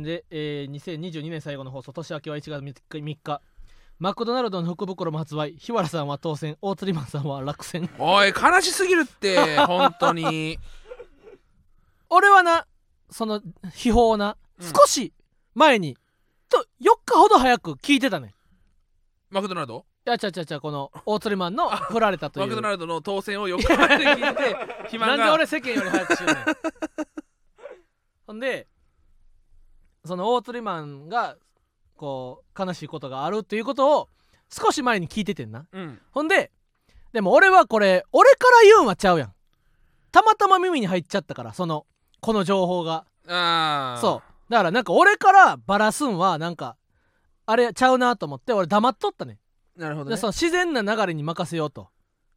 [0.02, 3.42] で、えー2022年最後の放送年明けは1月3日 ,3 日
[3.98, 5.54] マクドナルドの福袋も発売。
[5.56, 6.56] 日原さんは当選。
[6.60, 7.88] 大釣りマンさんは落選。
[7.98, 10.58] おい悲しすぎるって 本当に。
[12.08, 12.66] 俺はな
[13.10, 13.40] その
[13.74, 14.66] 秘宝をな、うん。
[14.66, 15.12] 少し
[15.54, 15.96] 前に
[16.48, 18.34] と4日ほど早く聞いてたね。
[19.30, 19.84] マクドナルド？
[20.06, 22.46] いやちゃちゃちゃこの大釣りマンの振られたという。
[22.46, 26.44] マクドナルドの当選を4日前で聞いて なんで俺世間より早く知るねん。
[28.26, 28.66] ほんで
[30.04, 31.36] その大釣りマンが
[31.96, 34.08] こう悲しいことがあるっていうことを
[34.50, 35.66] 少し前に聞いててんな。
[35.72, 36.00] うん。
[36.10, 36.50] ほんで
[37.12, 39.32] でも俺はこれ俺から言うんはちゃうやん。
[40.12, 41.86] たまたま耳に入っちゃったからその
[42.20, 43.04] この情報が。
[43.26, 44.50] ああそう。
[44.50, 46.76] だからなんか俺からバラすんはなんか
[47.46, 49.38] あれちゃうなと思って俺黙っとったね。
[49.76, 50.16] うなるほどね。
[50.16, 51.88] でその自然な流れに任せようと。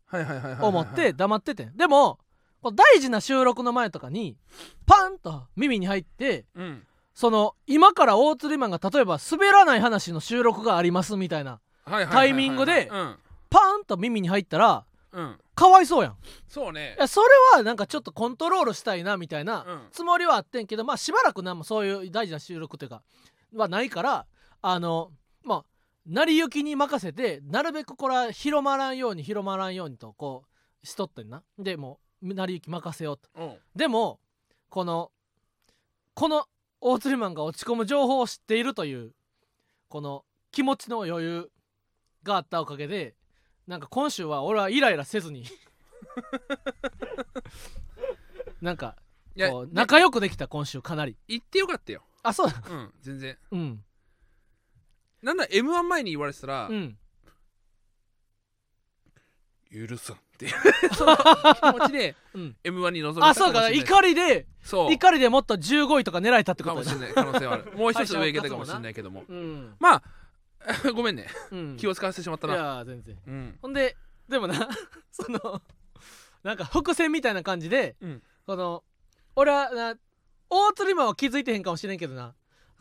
[0.06, 1.75] はいはいはいはいはい思って黙っててん。
[1.75, 2.19] でも
[2.63, 4.38] 大事な収録の前とかに
[4.86, 13.15] パンと耳に入ってうんその今から大釣りマンが例えば滑らない話の収録がありますみたいなタイミングでうん。
[13.49, 15.39] パーンと耳に入ったらうん。
[15.56, 16.17] かわいそうやん。
[16.47, 16.93] そうね。
[16.95, 19.80] いやそれはなんかちょっとコントロールしたいなみたいなうん。
[19.91, 23.01] つもりはあってんけどまあしばらくなんもそういう大事な収録というか
[23.56, 24.27] はないから
[24.62, 25.10] あの
[25.43, 25.65] まあ
[26.06, 30.43] 成り行きに任せてなるべくこれは広まらんように広まらんようにとこ
[30.84, 31.41] うしとってんな。
[31.58, 33.27] でもう成り行き任せようと。
[33.41, 33.56] うん。
[33.75, 34.19] でも
[34.69, 35.10] この
[36.13, 36.45] この
[36.79, 39.13] 大釣りマンが落ち込む情報を知っているという
[39.89, 41.51] この気持ちの余裕
[42.23, 43.15] があったおかげで
[43.67, 45.45] なんか今週は俺はイライラせずに
[48.61, 48.95] なんか
[49.49, 51.15] こう仲良くできた今週かなり。
[51.27, 52.01] 言ってよかったよ。
[52.23, 53.37] あそうだうん全然。
[53.51, 53.83] うん。
[55.21, 56.97] なんだ m 1前に言われてたらうん。
[59.71, 60.93] 許さんっていう。
[60.93, 62.56] その気持ちでうん。
[62.63, 64.93] M 1に臨んであそうか怒りでそう。
[64.93, 67.88] 怒りでもっと15位とか狙えたってこかもしれない可能性はあるも。
[67.88, 69.23] う一つ上行けたかもしれないけども。
[69.28, 70.04] うんまあ
[70.93, 71.28] ごめんね。
[71.52, 71.78] うん。
[71.78, 73.17] 気を使わせてしまったいなや全然。
[73.28, 73.58] うん。
[73.62, 73.97] ほんで
[74.30, 74.69] でもな
[75.12, 75.62] その
[76.43, 78.23] なんか伏線みたいな感じで、うん。
[78.45, 78.84] この
[79.36, 79.95] 俺はな
[80.50, 82.36] 大釣りマンは気づいてへんかもしれんけどな。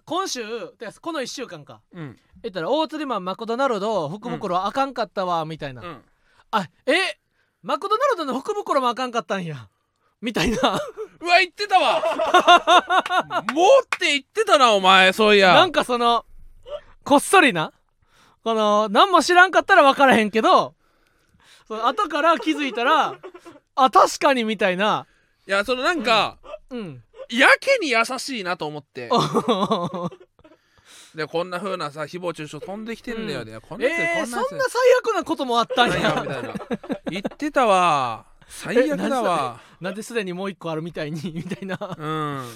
[0.05, 1.81] 今週てかこの1週間か。
[1.93, 2.19] うん。
[2.43, 6.05] 言ったら大釣りマンマクドナルド福袋あかんかったわみたいな、うん。
[6.53, 7.16] あえ
[7.67, 9.69] マクドナルドの福袋もあかんかったんや。
[10.23, 10.57] みたいな。
[10.57, 12.01] うわ言ってたわ。
[13.53, 15.53] もうって言ってたなお前そういや。
[15.55, 16.25] なんかその
[17.03, 17.73] こっそりな。
[18.45, 20.75] この何も知らんかったら分からへんけど
[21.67, 23.17] その後から気づいたら
[23.75, 25.09] あ確かにみたいな。
[25.49, 26.39] いやそのなんか、
[26.71, 27.03] うん。
[27.31, 29.11] やけに優しいなと思って
[31.17, 33.47] でこんな風なさ誹謗中傷飛んできてんだよ、うん。
[33.47, 34.49] でこんなやつ、えー、こんなやつ。
[34.49, 35.97] そんな最悪なこともあったんや。
[35.99, 36.55] やみたいな。
[37.11, 38.27] 言ってたわ。
[38.47, 39.61] 最悪だわ。
[39.81, 41.79] なんですでにもう一個あるみたいに みたいな。
[41.99, 42.49] うん。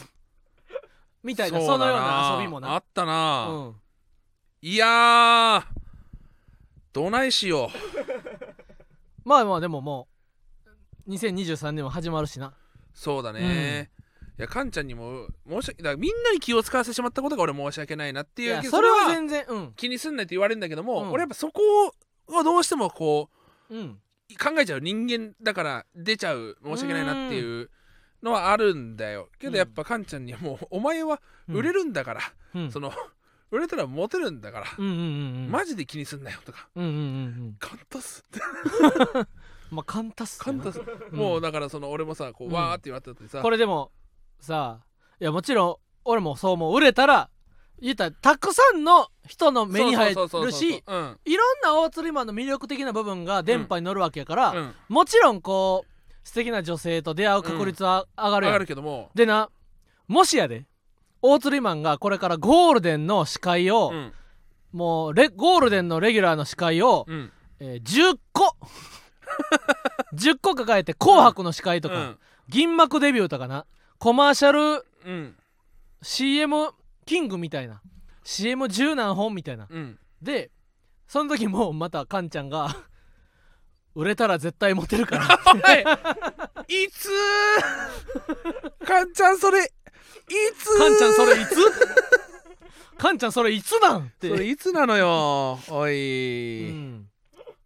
[1.22, 2.74] みたいなうそのだような遊びもな。
[2.74, 3.76] あったな、うん。
[4.62, 5.64] いやー
[6.92, 7.70] どないしよ
[9.24, 10.08] まあまあでもも
[11.06, 12.48] う2023年も始まるしな。
[12.48, 12.54] う
[12.92, 13.99] そうだね、い
[14.40, 19.72] やカンちゃんにも申し訳だからみんなに気を使わせてしまったことが俺申し訳ないなっていうそれは全然うん。
[19.76, 21.10] 気にすんないって言われるんだけども、うん。
[21.12, 21.62] 俺やっぱそこ
[22.28, 23.28] をどうしてもこ
[23.70, 23.98] ううん。
[24.38, 27.70] 考えちゃう人間だから出ちゃう申し訳ないなっていう
[28.22, 29.28] のはあるんだよ。
[29.38, 32.20] けどやっぱカンちゃんにはもうお前は売れるんだから、
[32.54, 32.70] うん。
[32.70, 32.92] その
[33.50, 35.50] 売れたらモテるんだから、うんうんうんうん。
[35.50, 36.68] マジで気にすんなよとか。
[36.76, 37.00] うんうんうんう
[37.50, 37.56] ん。
[37.58, 38.24] カンタス。
[39.70, 41.18] まあ簡単っすカンタス、うん。
[41.18, 42.54] もうだからその俺もさこう、うん。
[42.54, 43.92] わーって言われた時さこれでも
[44.44, 44.80] さ
[45.20, 46.74] いやもちろん俺もそう思う。
[46.74, 47.30] 売れたら
[47.80, 51.18] 言ったらたくさんの人の目に入るしうん。
[51.24, 54.74] いろんな大釣りマンの魅力的な部分が電波に乗るわけやから、うん。
[54.88, 59.10] もちろんこう素敵な女性と出会う確率は上がる上がやん、るけども。
[59.14, 59.50] でな
[60.08, 60.66] もしやで
[61.22, 64.12] 大釣りマンがこれからゴールデンの司会を、うん。
[64.72, 67.32] もうレゴールデンのレギュラーの司会を、うん。
[67.60, 68.56] えー10個
[70.14, 72.18] 10個抱えて「紅白」の司会とか、うん。
[72.48, 73.64] 銀幕デビューとかな
[74.00, 75.36] コマーシャルうん。
[76.00, 76.70] CM
[77.04, 77.82] キングみたいな。
[78.24, 79.66] CM 十何本みたいな。
[79.68, 79.98] うん。
[80.22, 80.50] で
[81.06, 82.74] その時もまたカンちゃんが
[83.94, 85.24] 売れたら絶対モテるから。
[86.66, 87.10] いつ
[88.86, 89.68] カンちゃんそれい
[90.56, 91.56] つカンちゃんそれいつ？
[92.96, 94.04] カンちゃんそれいつなん？
[94.04, 94.28] って。
[94.30, 97.06] それいつなのよおうい、ん、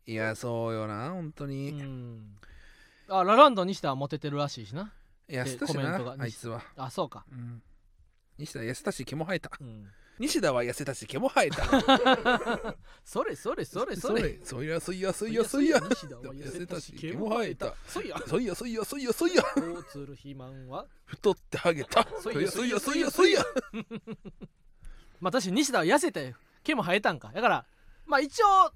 [0.07, 2.37] いやそうよな本当うに、ん、
[3.09, 4.93] あラランドにしてはモテてるらしいしな
[5.29, 7.63] いや捨てたしなコメントがあいつは、あそうか、うん、
[8.39, 9.51] 西田痩せたし毛も生えた。
[9.61, 9.87] うん、
[10.19, 11.65] 西田は痩せたし毛も生えた。
[13.05, 14.39] それそれそれそれ。
[14.45, 17.75] そいやそいやそいやそいや西田は痩せたし毛も生えた。
[17.87, 23.81] そいやそいやそいやそいやそいや大鶴肥満は太ってハゲたそいやそいやそいやそいやそいや
[25.21, 27.67] まあ確かに西田は痩せて毛も生えたんかだから
[28.07, 28.73] まあ一応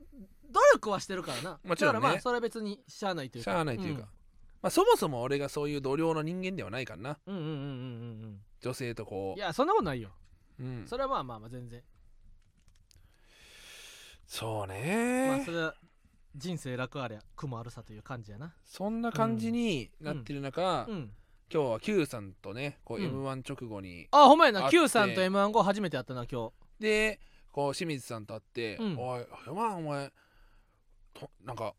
[0.50, 4.08] 努力はしてるからなもちろんねだからまあそれは別にしゃあないというかしゃあないというか、
[4.62, 7.18] まあそもそも俺がそういう同僚の人間ではないからな。
[7.27, 7.66] うん、うんうんうんうんう
[8.27, 8.40] ん。
[8.61, 10.11] 女性とこいやそんなことないよ。
[10.59, 11.83] う、うん、それはまあまあまあ全然。
[14.27, 15.75] そうまあねそれは
[16.37, 18.55] 人生楽ありゃ苦もあるさという感じやな。
[18.64, 21.11] そんな感じになってる中、うん。
[21.53, 23.05] 今日は Q さんとねこううん。
[23.05, 24.68] M 1直後に、あほんまやな。
[24.68, 26.53] Q さんと m 1後初めてやったな今日。
[26.81, 28.99] でこう清水さんと会って「うん。
[28.99, 30.12] おい m 1お前
[31.14, 31.75] となんか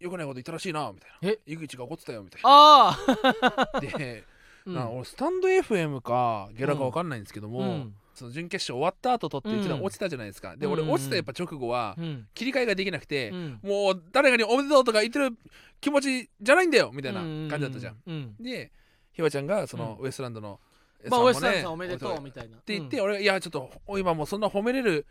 [0.00, 1.28] よくないこと言ったらしいな」みたいな。
[1.30, 4.24] え「井口が怒ってたよ」みたいああな で、
[4.66, 4.74] うん。
[4.74, 7.94] な俺スタンド FM かゲラか分かんないんですけども、うん。
[8.14, 9.84] その準決勝終わった後撮ってうちらうん。
[9.84, 10.90] 落ちたじゃないですか、で俺うん。
[10.90, 12.28] 落ちたやっぱ直後はうん。
[12.34, 13.60] 切り替えができなくて、うん。
[13.62, 15.36] もう誰かにおめでとうとか言ってる
[15.80, 18.36] 気持ちじゃないんだよみたいな感じだったじゃん、うん。
[18.40, 18.72] で
[19.12, 20.60] ひわちゃんがそのウエストランドの、
[21.08, 22.56] まあウエストランドねさんおめでとうみたいな。
[22.56, 25.06] っって言って、俺がいやちょっと今もうそんな褒めれる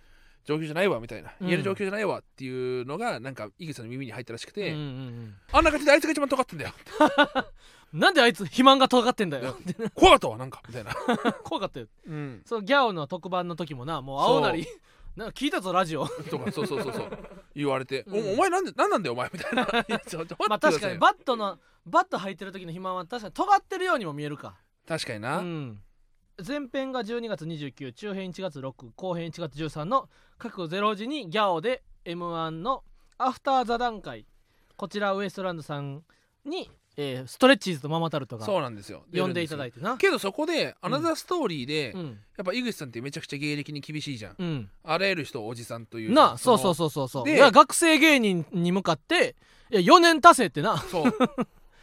[0.46, 1.48] 状況じゃないわみたいな、うん。
[1.48, 6.72] 言える状況じゃないわっていうのがなんか井口さんの耳に入ったらしくて、うんうんあんな感じであいつが一番尖ってんだよ
[7.94, 9.58] うん、 なんであいつ肥満が尖ってんだよ。
[9.96, 10.94] 怖かったわなんかみたいな、
[11.44, 11.88] 怖かったよ。
[12.08, 14.68] うん、そのギャオの特番の時もなもう青なり。
[15.16, 16.08] なんか聞いたぞラジオ。
[16.08, 17.10] とかそうそうそうそう。
[17.56, 18.30] 言われて、うん。
[18.30, 19.68] おお前なんでなんなんだよお前みたいな。
[20.48, 24.56] まあ確かにバットのバット入ってる時の肥満は確かに尖ってるようにも見えるか。
[24.88, 25.82] 確かにな、うん
[26.46, 32.84] 前編が12月29中編1月6後編1月13の各0時にギャオで m 1の
[33.18, 34.28] アフター座談会
[34.76, 36.04] こちらウエストランドさん
[36.46, 39.04] に、えーストレッチーズとママタルトがそうなんですよ。
[39.12, 39.98] 呼んでいただいいてな。
[39.98, 42.20] けどそこでアナザーストーリーで、うん。
[42.38, 44.70] やっぱ井口さんってめちゃくちゃ芸歴に厳しいじゃん、うん。
[44.84, 47.26] あらゆる人をおじさんというなあそうそううそうそうそう。
[47.26, 49.36] でいや学生芸人に向かって
[49.72, 50.78] いや4年達成ってな。
[50.78, 51.14] そう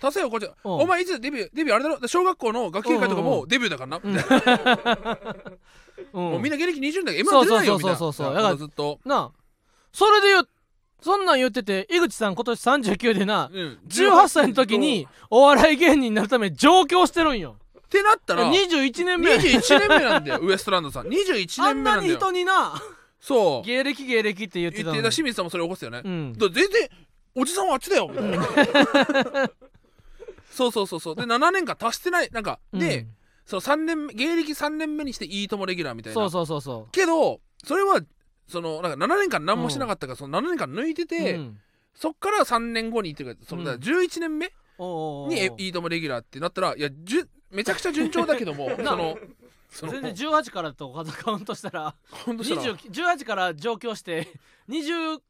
[0.01, 0.45] 達成よこっち。
[0.45, 0.53] うん。
[0.65, 2.09] お前いつデビューデビューあれだろ？
[2.09, 4.01] 小学校の学級会とかもデビューだからな、
[6.13, 8.27] もうみんな芸歴20だけどそう M1 出ないよみたいなそうそう。
[8.27, 9.31] そうそうだからずっと、なあ。
[9.93, 10.49] それで言う
[11.01, 15.07] そんなん言ってて井口さん今年39でなうん、18歳の時に。
[15.31, 17.57] お笑い芸人になるために上京してるんよ。
[17.79, 19.35] ってなったら21年目。
[19.35, 21.07] 21年目なんだよウエストランドさん。
[21.07, 22.17] 21あんなに年目なんだよ。
[22.17, 22.83] 人にな。
[23.21, 23.67] そう。
[23.67, 26.33] 芸歴芸歴って言って言ってた清水さんもそれ起こすよね、うん。
[26.33, 26.89] だ全然
[27.35, 28.39] おじさんはあっちだよみたいな
[30.55, 31.17] そうそうそうそう。
[31.17, 32.31] で7年間足してない。
[32.31, 33.09] なんかで、うん。
[33.47, 36.15] その3年目芸歴3年目にしていいともレギュラーみたいな。
[36.15, 38.01] そうそうそうそけどそれは
[38.49, 41.61] そのなんか7年間何もしなかったから、その7年間抜いてて、うん。
[41.95, 44.53] そっから3年後にっていうかそのだから11年目
[45.29, 49.17] にえ「いいともレギュラー」ってなったらいやじゅめちゃくちゃ順調だけどもそ なの
[49.71, 51.95] 全然18からとカウントしたら
[52.27, 52.63] 本当したら。
[52.63, 54.29] 20 18から上京して
[54.69, 55.21] 29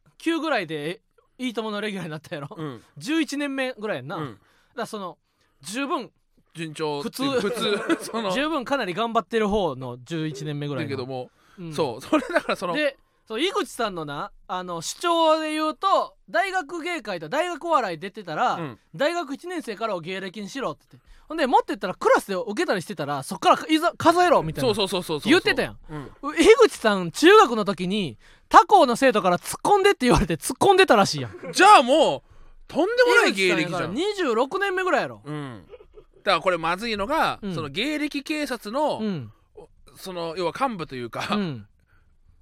[0.40, 1.02] ぐらいで
[1.38, 4.40] 「いいとも!」のレギュラーになったやろ、うん、11年目ぐらいやんな、うん、
[4.82, 5.18] らその
[5.60, 6.10] 十分
[6.54, 7.40] 順調普通。
[7.40, 10.90] 普通 その十分かなり頑張ってる方の11年目ぐらいの。
[10.90, 11.72] だけども、うん。
[11.72, 18.78] そうそれだからそのでそう井口さんのなあの主張で言うと大学芸会と大学お笑い出てたら、うん。
[18.94, 21.14] 大学1年生からを芸歴にしろって言って。
[21.26, 24.74] ほんで持ってったらクラスで受けたりしてたらそっからいざ数えろみたいな。
[24.74, 25.30] そうそうそうそうそう。
[25.30, 25.78] 言ってたやん。
[25.88, 31.52] うん、井口さん中学の時に他校の生徒から突っ込んでって言われて突っ込んでたらしいやん。
[31.52, 32.33] じゃあもう
[32.66, 35.22] とんでもない芸歴じゃん、井口さんやから26年目ぐらいやろ。
[35.24, 35.64] うん、
[36.24, 37.54] だからこれまずいのが、うん。
[37.54, 39.32] その芸歴警察の、うん。
[39.96, 41.66] その要は幹部というか、うん。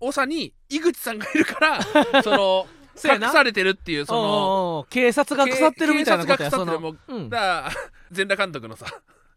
[0.00, 1.82] 長に井口さんがいるから
[2.22, 7.30] その隠されてるっていうその警察が腐ってるみたいなことやその警察が腐ってるもううん。
[7.30, 7.70] だから
[8.10, 8.86] 全裸監督のさ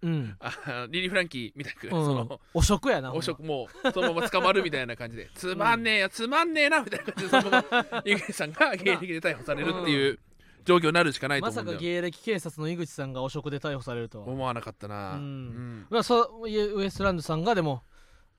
[0.02, 0.36] うん。
[0.40, 2.06] あリリー・フランキーみたいな、うん。
[2.06, 5.30] その汚職やなお職もうそのまま捕まるみたいな感じで。
[5.36, 10.20] つまんねえやつまんねえなみたいな感じでその さんが芸歴で逮捕されるっていう
[10.66, 14.28] 状況になるしかないとまさ思うんだよ、か芸歴警察の井口さんが汚職で逮捕されるとは。
[14.28, 15.20] 思わなかったな、うん。
[15.20, 15.88] うん。
[15.90, 17.84] まあそういウエストランドさんがでも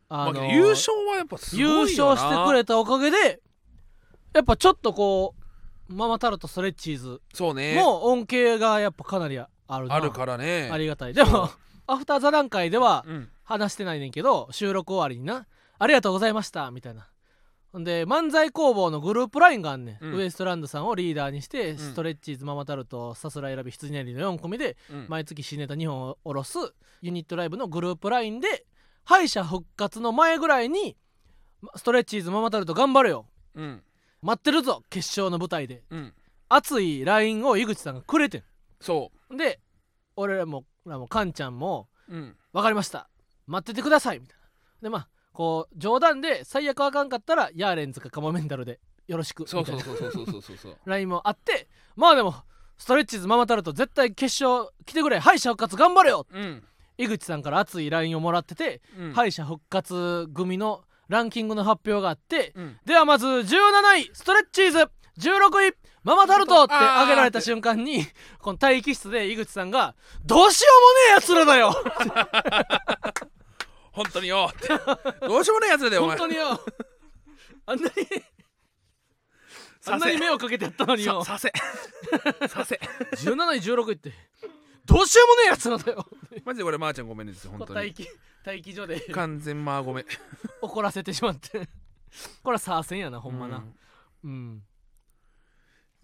[0.08, 1.80] あのまあ優勝はやっぱすごいよな。
[1.90, 3.40] 優勝してくれたおかげで
[4.34, 5.34] やっぱちょっとこ
[5.88, 7.76] うママタルトストレッチーズそうね。
[7.76, 9.48] も恩恵がやっぱかなりあ
[9.80, 9.94] るな。
[9.94, 10.68] あるからね。
[10.72, 11.14] ありがたい。
[11.14, 11.50] でも
[11.86, 13.28] アフター座談会ではうん。
[13.46, 15.46] 話してないねんけど収録終わりにな
[15.78, 17.06] 「ありがとうございました」みたいな
[17.84, 20.14] で漫才工房のグループラインがあんねん、うん。
[20.14, 21.78] ウエストランドさんをリーダーにして、ん。
[21.78, 25.06] ストレッチーズママタルトさすらい選び羊ねりの4組でうん。
[25.08, 26.58] 毎月新ネタ2本を下ろす
[27.02, 28.64] ユニットライブのグループラインで
[29.04, 30.96] 敗者復活の前ぐらいに
[31.76, 33.26] ストレッチーズママタルト頑張れよ。
[33.54, 33.82] うん。
[34.22, 35.82] 待ってるぞ決勝の舞台で。
[35.90, 36.14] うん。
[36.48, 38.44] 熱い LINE を井口さんがくれて
[38.80, 39.60] そんで
[40.14, 42.36] 俺らもらもカンちゃんもううん。
[42.52, 43.08] 分かりました。
[43.46, 44.46] 待っててくださいみたいな。
[44.82, 50.56] でまあこう冗談で最悪あかんかったらヤーレンズかカモメンタルでよろしくそいうなそうそうそうそうそう。
[50.56, 52.34] そう LINE もあってまあでも
[52.78, 55.18] ストレッチーズママタルト絶対決勝来てくれ。
[55.18, 56.64] 敗者復活頑張れようん。
[56.96, 59.12] 井口さんから熱い LINE をもらってて、うん。
[59.12, 62.78] 敗者復活組のランキングの発表があって、うん。
[62.86, 63.50] ではまず17
[63.98, 64.78] 位ストレッチーズ
[65.20, 68.06] 16位ママタルトって挙げられた瞬間に
[68.38, 69.94] この待機室で井口さんが
[70.24, 71.74] 「どうしようもねえやつらだよ
[73.96, 74.50] 本当によ。
[74.52, 74.68] って
[75.26, 76.18] どうしようもないやつだよお前。
[76.18, 76.60] 本当によ。
[77.64, 77.92] あんなに
[79.86, 81.24] あんなに目をかけてやったのによ。
[81.24, 81.50] ささ
[82.42, 82.48] せ。
[82.48, 82.78] させ。
[83.14, 84.12] 17位16位って。
[84.84, 86.06] どうしようもねえやつらだよ。
[86.44, 87.88] マジでこれまーちゃんごめんねですよ本当に。
[87.88, 88.06] 待機。
[88.44, 89.00] 待機所で。
[89.00, 90.02] 完全まあごめ。
[90.02, 90.04] ん
[90.60, 91.66] 怒らせてしまって。
[92.42, 93.64] これはサーセンやなほんまな。
[94.22, 94.30] うん。
[94.30, 94.34] う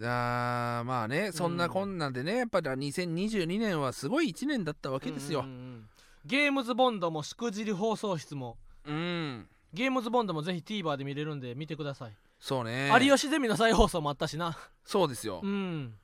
[0.04, 0.06] ん。
[0.06, 5.40] あーまあねそんなこんなんでねやっぱり2022年はすごい1年だったわけですよ。
[5.40, 5.88] うんうんうん
[6.24, 8.56] ゲームズボンドもしくじり放送室も。
[8.84, 9.48] うん。
[9.72, 12.90] ゲームズボンドもぜひ TVer で見れるんで見てください、そうね。
[13.00, 14.56] 有吉ゼミの再放送もあったしな。
[14.84, 15.40] そうですよ。
[15.42, 15.94] うん。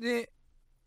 [0.00, 0.30] で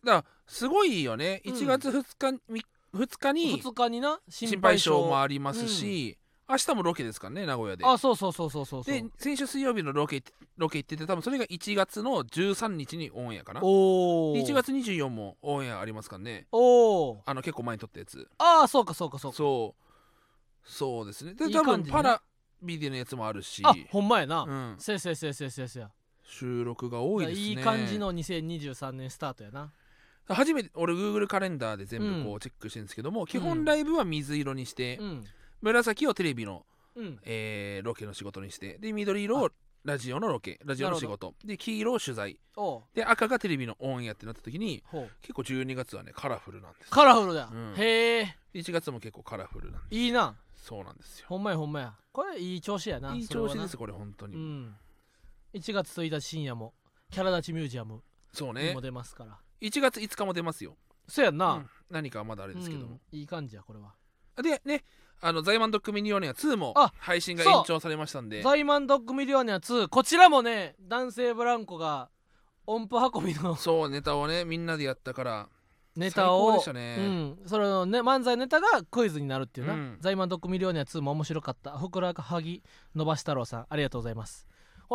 [0.03, 1.41] だからすごいよね。
[1.45, 4.19] うん1月2日に2日に2日にな？
[4.27, 4.89] 心配性。
[4.91, 6.17] もありますし
[6.49, 7.85] 明日もロケですからね名古屋で。
[7.85, 8.93] あそうそうそうそうそうそう。
[8.93, 10.23] で先週水曜日のロケ
[10.57, 13.61] ロケ行ってて多分それが1月の13日にオンエアかな。
[13.63, 16.47] おおで1月24もオンエアありますからね。
[16.51, 18.29] おおあの結構前に撮ったやつ。
[18.37, 19.37] ああそうかそうかそうか。
[19.37, 20.69] そう。
[20.69, 21.33] そうですね。
[21.33, 22.21] で多分パラ
[22.61, 23.61] ビデオのやつもあるし。
[23.65, 25.67] あほんまやな、うん、せやせやせやせやせや。
[25.67, 25.91] せや
[26.23, 27.47] 収録が多いですね。
[27.47, 29.71] いい感じの2023年スタートやな。
[30.29, 35.25] 初めて俺 Google カレンダーで全部こううチェックしてるんですけども、基本ライブは水色にして、うん
[35.61, 36.65] 紫をテレビの、
[36.95, 37.19] うん。
[37.23, 39.49] えーロケの仕事にしてで緑色を
[39.83, 41.33] ラジオのロケラジオの仕事。
[41.45, 42.39] で黄色を取材。
[42.55, 42.83] おう。
[42.93, 45.09] で赤がテレビのオンエアってなった時にほう。
[45.21, 47.73] 結構12月はねカラフルなんですカラフルだ、うん。
[47.77, 48.35] へえ。
[48.53, 50.35] 1月も結構カラフルなんですいいな。
[50.55, 51.27] そうなんですよ。
[51.29, 51.93] ほんまやほんまや。
[52.11, 54.75] これいい調子やないいい調子ですすこれ本当に、うん。
[55.53, 56.73] 1月1日深夜も
[57.11, 58.01] キャラ立ちミュージアム
[58.33, 58.69] そうね。
[58.69, 59.37] にも出ますから。
[59.61, 60.75] 1月5日も出ますよ、
[61.07, 61.69] そうやんな、うん。
[61.89, 62.99] 何かはまだあれですけども。
[63.13, 63.93] うん、いい感じやこれは。
[64.41, 64.83] でね
[65.19, 68.41] あのザイマンドックミニオネア2もあ配信が延長されましたんで。
[68.41, 72.09] ザイマンドッグミリオネア2こちらもね男性ブランコが
[72.65, 75.49] 音符運びのそうネタをねみんなでやったから
[75.95, 76.95] ネタ最高をでしたね。
[76.99, 79.97] うん、それのね漫才ネタがクイズになるっていうな、うん。
[79.99, 81.77] ザイマンドッグミリオネア2も面白かった。
[81.77, 82.61] ふくらはぎ
[82.95, 84.47] 伸ばし太郎さんありがとうございます。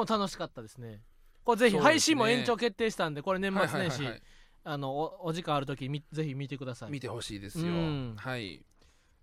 [0.09, 1.01] 楽しかったですね。
[1.45, 1.83] これぜひ、そうですね。
[1.83, 4.23] 配信も延長決定したんでこれ年末年始、はいはいはいはい。
[4.65, 6.91] あのおお時間ある時みぜひ見てください。
[6.93, 8.15] 見てほしいですよ、うん。
[8.17, 8.65] はい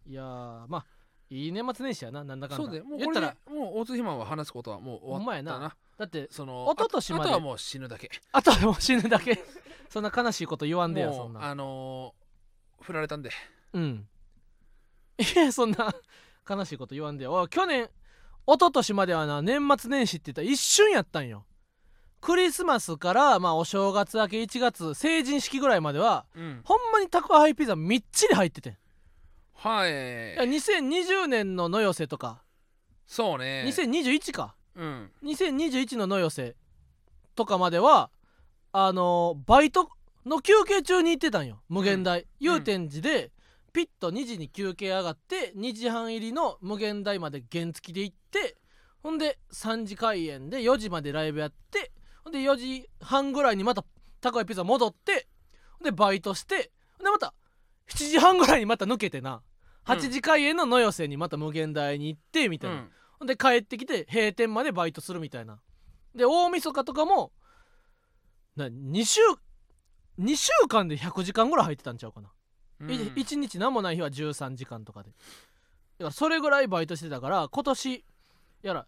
[0.09, 0.85] いやーまあ
[1.29, 2.63] いい年末年始やななんだかんだ。
[2.63, 5.17] そうでもう言ったらこれでもう大津肥満は話すことはもう終わった。
[5.19, 5.59] ほんまやな。
[5.59, 5.75] な。
[5.99, 7.21] だってその一昨年まで。
[7.21, 8.09] あとあとはもう死ぬだけ。
[8.31, 9.43] あとはもう死ぬだけ。
[9.89, 11.43] そんな悲しいこと言わんでやそんな。
[11.45, 13.29] あのー振られたんで。
[13.73, 14.07] うん。
[15.19, 15.93] いやそんな
[16.49, 17.33] 悲しいこと言わんでよ。
[17.33, 17.83] おい去年
[18.47, 21.45] 一昨年まではな年末年始って言ったら一瞬やったんよ。
[22.21, 26.61] クリスマスからまあお正月明け1月成人式ぐらいまではうん。
[26.63, 28.73] ほんまに宅配ピザみっちり入っててん。
[28.73, 28.77] い
[29.61, 30.35] はい。
[30.35, 32.43] や2020年の野寄せとか、
[33.05, 33.65] そうね。
[33.67, 34.55] 2021か。
[34.75, 35.11] うん。
[35.23, 36.55] 2021の野寄せ
[37.35, 38.09] とかまでは
[38.71, 39.89] あのーバイト
[40.25, 41.61] の休憩中に行ってたんよ。
[41.67, 43.31] 無限大、祐天寺で
[43.73, 48.57] ピッと2時に休憩上がって2時半入りの無限大まで原付で行って
[49.03, 51.91] ほんで3時開演で4時までライブやって
[52.23, 53.83] ほんで4時半ぐらいにまた
[54.21, 55.27] 高いピザ戻って
[55.77, 57.33] ほんでバイトしてほんでまた
[57.89, 59.41] 7時半ぐらいにまた抜けてな
[59.95, 62.91] 8時開演の野寄せにまた無限大に行ってみたいな、うん。
[63.19, 65.59] ほんで帰ってきて閉店までバイトするみたいな。
[66.15, 67.31] で大晦日とかも
[68.55, 69.19] な2週
[70.19, 72.29] 2週間で100時間ぐらい入ってたんちゃうかな、
[72.81, 72.91] うん。
[72.91, 75.09] い1日何もない日は13時間とかで。
[75.09, 75.19] だか
[76.05, 78.05] らそれぐらいバイトしてたから今年
[78.61, 78.87] やら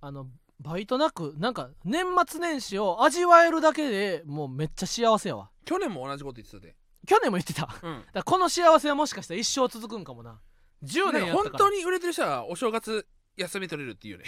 [0.00, 0.26] あの
[0.60, 5.50] バイトなくなんか年末年始を味わえるだけでもうめっちゃ幸せやわ。
[5.64, 6.74] 去年も同じこと言ってたで
[7.06, 7.68] 去年も言ってた。
[7.82, 8.04] うん。
[8.12, 10.40] らこの幸せはもしかしたら一生続くんかもな。
[10.82, 14.24] 10年やった本当に売れてる人はお正月休み取れるっていうね。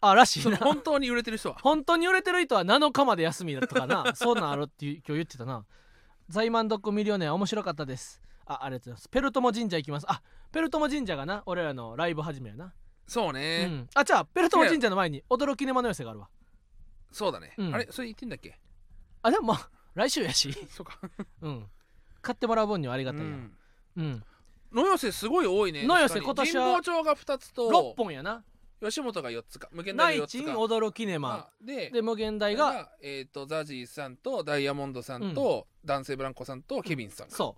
[0.00, 0.56] あらしいな。
[0.62, 1.58] 本当に売れてる人は。
[1.60, 4.14] 本当に売れてる人は7日まで休みだったかな。
[4.16, 5.66] そんなんあるっていう今日言ってたな。
[6.28, 8.20] ザイマンドッグミリオネア面白かったです。
[8.46, 9.08] あありがとうございます。
[9.08, 10.06] ペルトモ神社行きます。
[10.08, 12.72] あペルトモ神社がな俺らのライブ始めやな、う
[13.06, 13.66] そうね。
[13.66, 16.28] ん、あじゃあペルトモ神社の前に驚きネマの寄せがあるわ。
[17.10, 17.54] そうだね。
[17.58, 17.74] うん。
[17.74, 17.88] あれ？
[17.90, 18.58] それ言ってんだっけ？
[19.22, 20.52] あでもまあ来週やし。
[20.70, 20.98] そうか。
[21.42, 21.66] うん
[22.20, 23.52] 買ってもらう分にはありがうたいやん。
[23.96, 24.24] うん、
[24.72, 28.44] 野寄せすごい多いね野寄今年は神保町が2つ6と本やな。
[28.80, 29.68] 吉本が4つか。
[29.72, 37.56] 無限大が4ナイチンつか驚きネマあでで無限大がえっとザジーさんとダイヤモンドさんと男性ブランコさんとケビンさんそ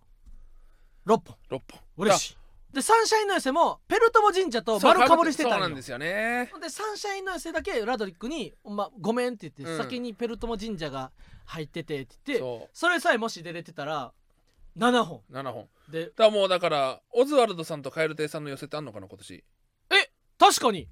[1.07, 1.11] う。
[1.11, 1.37] 6本。
[1.51, 1.81] 6本。
[1.99, 2.37] 嬉しい。
[2.73, 5.57] でサンシャインの寄せもペルトモ神社と丸かぶりしてたんよ。
[5.57, 6.51] そうなんですよね。
[6.63, 9.77] でサンシャインの寄せだけラドリックに「ま、ごめん」って言って、うん。
[9.77, 11.11] 先にペルトモ神社が
[11.47, 14.13] 入っててって言ってそそれさえもし出れてたら
[14.81, 15.23] 7本。
[15.29, 15.69] う7本。
[15.91, 19.45] でだからもうだからオズワルドさんとカエル亭さんの寄せってあんのかな今年？
[20.39, 20.89] 確かに。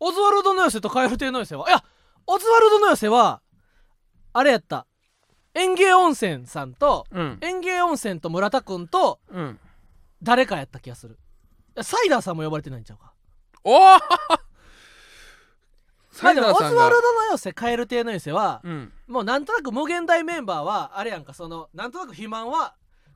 [0.00, 1.82] オズワルドの寄せとカエル亭の寄せはいや
[2.26, 3.40] オズワルドの寄せは
[4.32, 4.86] あれやった。
[5.54, 7.38] 園芸温泉さんとうん。
[7.40, 9.60] 園芸温泉と村田くんとうん。
[10.22, 11.18] 誰かやった気がする。
[11.82, 13.12] サイダーさんも呼ばれてないんちゃうか。
[13.62, 13.98] おお
[16.22, 18.92] まサあでもオズワルドの寄せカエル亭の寄せは、うん。
[19.06, 22.74] もうなんとなく無限大メンバーはあれやんかそのなんとなく肥満は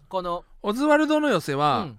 [0.09, 1.99] この、オズワルドの寄せうは、ん。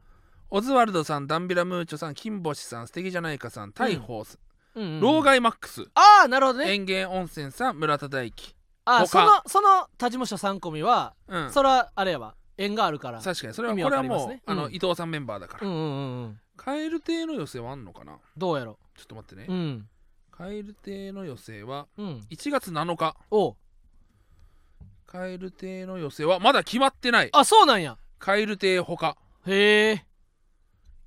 [0.50, 4.36] オズワルドさんダンビラムーチョさん金星さん素敵じゃないかさん大鵬さ
[4.76, 5.00] ん、うんうん。
[5.00, 5.84] 老害マックス。
[5.96, 6.74] ああなるほどね。
[6.74, 8.56] 園芸温泉さん村田大樹。
[8.86, 9.02] 他。
[9.02, 11.52] あそのその他事務所3組は、うん。
[11.52, 12.36] それはあれやわ。
[12.58, 13.22] 縁があるから。
[13.22, 16.40] 確かにそれは意味これはもう、あの、うん伊藤さんメンバーだから、うんうんうんうん。
[16.58, 18.18] カエル亭の寄せはあんのかな？
[18.38, 19.88] どうやろちょっと待ってね、うん
[20.32, 22.28] カエル亭の寄せはうん。
[22.32, 23.16] 1月7日。
[23.30, 23.56] おう。
[25.06, 27.30] カエル亭の寄せはまだ決まってない。
[27.34, 27.98] あそうなんや。
[28.18, 29.18] カエル亭ほか。
[29.46, 30.06] へえ。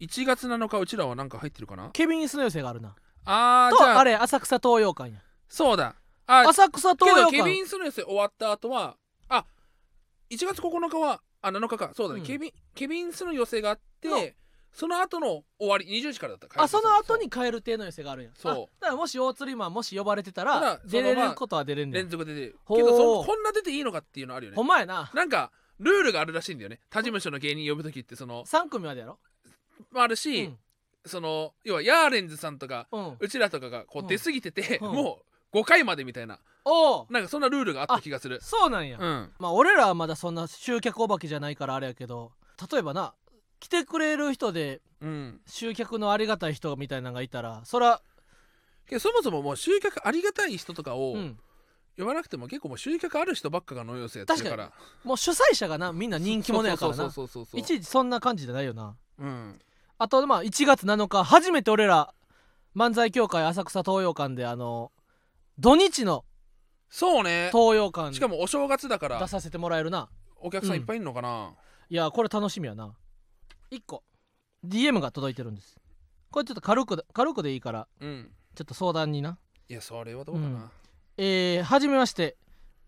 [0.00, 1.90] 1月7日うちらはなんか入ってるかな？
[1.90, 2.94] ケビンスの寄せがあるな。
[3.24, 3.94] あーじゃあ。
[3.94, 5.22] とあれ浅草東洋館や。
[5.48, 5.96] そうだ。
[6.26, 7.38] あ浅草け東洋館。
[7.38, 8.96] どケビンスの寄せ終わった後は
[9.28, 9.46] あ
[10.30, 11.92] 1月9日はあ7日か。
[11.94, 12.26] そうだね、うん。
[12.26, 14.36] ケビンケビンスの寄せがあっのて
[14.74, 16.60] その後の終わり20時からだった。
[16.60, 18.24] あその後にカエル亭の寄せがあるん。
[18.26, 18.52] やそう。
[18.52, 22.02] あだからもし大釣りマンもし呼ばれてたら出れることは出れんねん。
[22.02, 22.58] 連続で出てる。
[22.68, 24.56] けどそこんな出ていいのかっていうのあるよね。
[24.56, 25.10] ほんまやな。
[25.14, 26.80] なんかルールがあるらしいんだよね。
[26.90, 29.18] 他事務所の芸人呼ぶ時ってその3組までやろ？
[29.92, 30.58] もあるし、うん。
[31.06, 33.16] その要はヤーレンズさんとかうん。
[33.20, 34.08] うちらとかがこううん。
[34.08, 34.92] 出過ぎてて、うん。
[34.92, 35.20] も
[35.52, 36.40] う5回までみたいな。
[36.64, 38.40] おおなんかそんなルールがあった気がする。
[38.42, 38.98] そうなんや。
[38.98, 39.30] うん。
[39.38, 42.32] まあ俺らはまだそんな集客お化けじゃないからあれやけど
[42.72, 43.14] 例えばな
[43.64, 45.40] 来てくれる人でうん。
[45.46, 48.02] 集客のありがたい人みたいなのがいたらそら
[48.86, 51.38] けどそもそももう集客ありがたい人とかをうん。
[51.96, 54.72] 呼ばなくても結構もう集客ある人ばっかがの寄せやってるから。
[55.04, 57.60] もう主催者がなみんな人気者やからそうなそうそうそうそう。
[57.60, 58.96] いちいちそんな感じじゃないよな。
[59.18, 59.58] うん。
[59.96, 62.12] あとまあ1月7日初めて俺ら
[62.76, 64.90] 漫才協会浅草東洋館であの
[65.58, 66.24] 土日の
[66.90, 67.50] そうね。
[67.52, 69.20] 東洋館しかもお正月だから。
[69.20, 70.10] 出させてもらえるな。
[70.36, 71.54] お客さんいっぱいいるのかな、
[71.88, 72.92] いやこれ楽しみやな
[73.74, 74.02] 1個
[74.66, 75.78] DM が届いてるんです。
[76.30, 78.30] これちょっと軽く軽くでいいからうん。
[78.54, 79.38] ちょっと相談にな。
[79.68, 80.70] いやそれはどうかな、うん。
[81.16, 82.36] えー、はじめまして、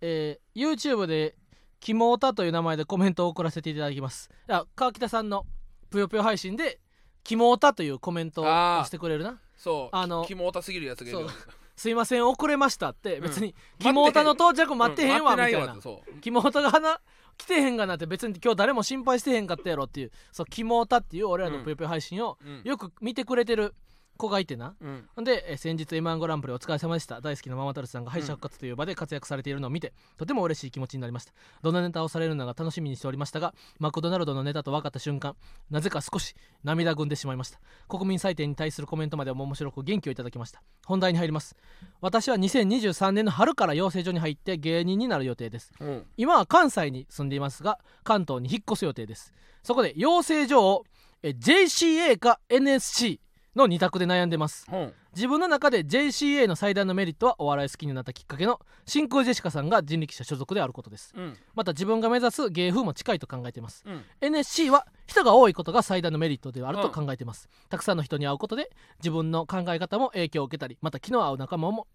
[0.01, 1.37] えー、YouTube で
[1.81, 4.31] 「キモータ」という名前でコメントを送らせていただきます。
[4.49, 5.47] いや川北さんの
[5.91, 6.81] ぷよぷよ配信で
[7.25, 8.45] 「キモータというコメントを
[8.85, 9.41] してくれるな。
[9.57, 9.97] そう。
[9.97, 11.29] あのキモータすぎるやつがいるよ。
[11.77, 13.17] すいません遅れましたって。
[13.17, 13.23] うん。
[13.23, 15.39] 別にキモータの到着待ってへんわうん。
[15.39, 16.21] みたいな待ってってそう。
[16.21, 17.01] キモータが花
[17.39, 22.63] 来てへんがなって別に今日誰も心配してへんかったやろっていうそうキモータっていう俺らのぷよぷよ配信をうん。
[22.65, 23.75] よく見てくれてる
[24.17, 24.75] 子がいてな。
[24.81, 25.25] うん。
[25.25, 27.21] で、えー先日 M−1 グランプリお疲れ様でした。
[27.21, 31.33] 大好きなママタルトさんが敗者復活という場で活躍されているのを見て、とても嬉しい気持ちになりました。
[31.63, 35.37] どんなネタをされるのか楽しみにしておりましたがマクドナルドのネタと分かった瞬間
[35.71, 37.59] なぜか少し涙ぐんでしまいました。
[37.89, 40.63] 国民採点に対するコメントまでも面白く元気をいただきました。
[40.85, 41.57] 本題に入ります。
[42.01, 45.73] 私は2023年の春から養成所に入って芸人になる予定です。
[45.81, 46.07] うん。
[46.17, 49.33] 今は関西に住んでいますが関東に引っ越す予定です。
[49.63, 50.85] そこで養成所を
[51.23, 53.21] え JCA か NSC
[53.57, 54.67] の2択で悩んでます。
[54.71, 54.77] う。
[54.77, 61.15] ん自分の中で JCA の最大のメリットはお笑い好きになったきっかけの真空ジェシカさんが人力車所属であることです。
[61.17, 61.39] うん。
[61.55, 63.83] また自分が目指す芸風も近いと考えています。
[63.87, 64.03] うん。
[64.21, 71.87] NSC は人が多いことが最大のメリットであると考えています、たくさんの人に会うことで自分の考え方も影響を受けたりまた気の合う仲間も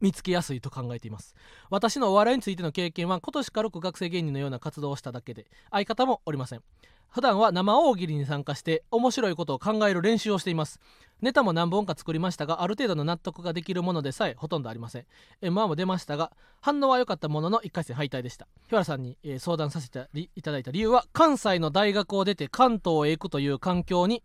[0.00, 1.34] 見つけやすいと考えています。
[1.70, 6.62] 私のお笑いについての経験は今年軽く学生芸人のような活動をしただけで相方もおりません。
[7.10, 10.78] 普段は生大喜利に参加して面白いことを考える練習をしています。
[11.22, 15.06] ネタも何本か作りましたがある程度の納得ができるものでさえほとんどありません。
[15.42, 18.46] M1 も出ましたが反応は良かったものの1回戦敗退でした。
[18.66, 24.22] 日原さんに、えー相談させていただいた理由は関西の大学を出て関東へ行くという環境に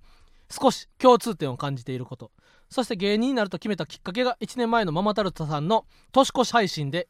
[0.50, 2.32] 少し共通点を感じていること。
[2.74, 7.08] そして芸人になると決めたきっかけが1年前のママタルトさんの年越し配信で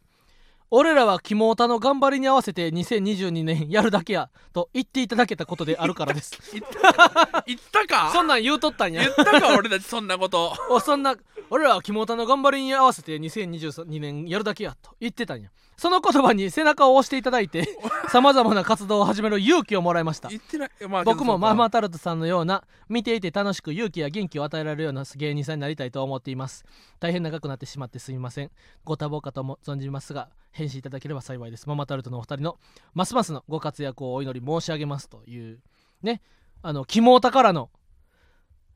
[0.72, 6.40] 俺らはキモータの頑張りに合わせて2022年やるだけやと言っていただけたことであるからです。
[6.52, 8.12] 言った言ったか？
[8.12, 9.02] そんなん言うとったんや。
[9.02, 9.56] 言ったか？
[9.56, 10.54] 俺たちそんなこと。
[10.70, 11.16] おそんな
[11.50, 15.50] 俺らはキモータの頑張りに合わせて2022年やるだけやと言ってたんや。
[15.76, 17.68] その言葉に背中を押していただいて
[18.10, 20.30] さまざまな活動を始める勇気をもらいました。
[20.30, 20.70] 言ってない。
[20.88, 26.64] まあ僕もママまタルトさんのような見ていて楽しく勇気や元気を与えられるような芸人さんになりたいと思っています。
[27.00, 28.52] 大変長くなってしまってすみません。
[28.86, 31.68] ご多忙かとも存じますが返信いただければ幸いです。
[31.68, 32.60] ママタルトのお二人の
[32.94, 35.60] ますますのご活躍をお祈り申し上げますという
[36.02, 36.22] ね。
[36.62, 37.70] あのキモータからの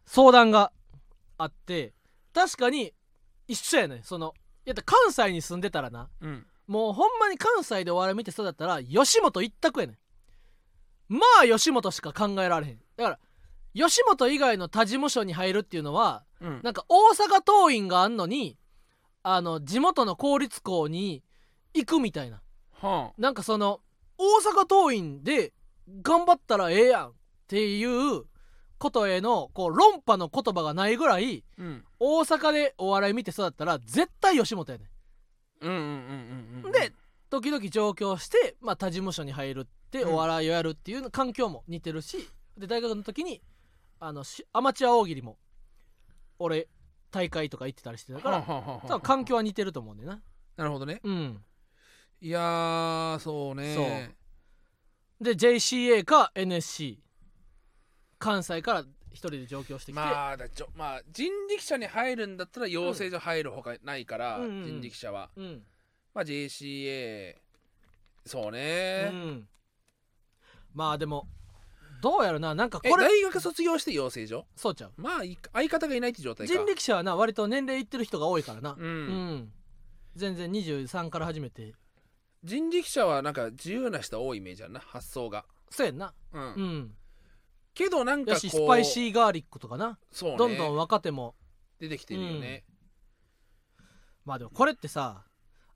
[0.06, 0.74] 相談が
[1.38, 1.94] あって
[2.34, 2.94] 確かに
[3.48, 4.34] 一緒やねその
[4.66, 6.10] やったら関西に住んでたらな。
[6.20, 6.46] うん。
[6.68, 9.98] もうほんまに関西でお笑い見て育ったら吉本一択やねん。
[11.14, 12.80] まあ吉本しか考えられへん。
[12.98, 13.20] だから
[13.74, 16.60] 吉本以外の他事務所に入るっていうのはうん。
[16.64, 18.58] なんか大阪桐蔭があんのに
[19.22, 21.24] あの地元の公立校に
[21.78, 22.42] 行くみたいな。
[22.82, 23.82] はなんかその
[24.18, 25.54] 大阪桐蔭で
[26.02, 27.14] 頑張ったらええやんっ
[27.48, 28.24] ていう
[28.78, 31.86] ことへのこう論破の言葉がないぐらいあうん。
[32.00, 34.88] 大阪でお笑い見て育ったら絶対吉本やねん。
[35.62, 36.94] うんうんうんうんうんで
[37.30, 40.14] 時々上京して、まあ、他事務所に入るってうん。
[40.14, 43.42] お笑いをやるっていう環境も似てるしで大学の時に
[44.00, 45.38] あのしアマチュア大喜利も
[46.40, 46.68] 俺
[47.12, 50.22] 大会とか行ってたりしてたからはあはあはあはあ多分環境は似てると思うんだよな。
[50.58, 51.00] なるほどね。
[51.04, 51.44] うん
[52.20, 54.16] いやーそうね。
[55.22, 57.00] で JCA か NSC
[58.20, 64.66] 関西から一人で上京してきて、まあだちょまあ人力車に入るんだったら養成所入るほかないから、うんうんうん。
[64.66, 65.30] 人力車は。
[65.36, 65.64] うん。
[66.14, 67.36] まあ JCA
[68.26, 69.48] そううね、ん。
[70.74, 71.28] まあでも
[72.02, 72.54] どうやろな。
[72.54, 74.46] なんかえこれ大学卒業して養成所？
[74.56, 74.92] そうちゃう。
[74.98, 76.54] まあい相方がいないって状態か。
[76.54, 78.76] 人力車はな割と年齢いってる人が多いからな。
[78.78, 79.52] うん、うん。
[80.16, 81.74] 全然23から始めて
[82.48, 85.46] 人力車はなんか自由な人多いイメージあるな発想が。
[85.70, 86.14] そうやんな。
[86.34, 86.92] うん、うん。
[87.74, 90.00] けどなんかこうやしスパイシーガーリックとかな。
[90.12, 90.38] そうね。
[90.38, 91.36] どんどん若手も。
[91.80, 92.64] 出てきてるよね、
[94.26, 95.26] まあでもこれってさ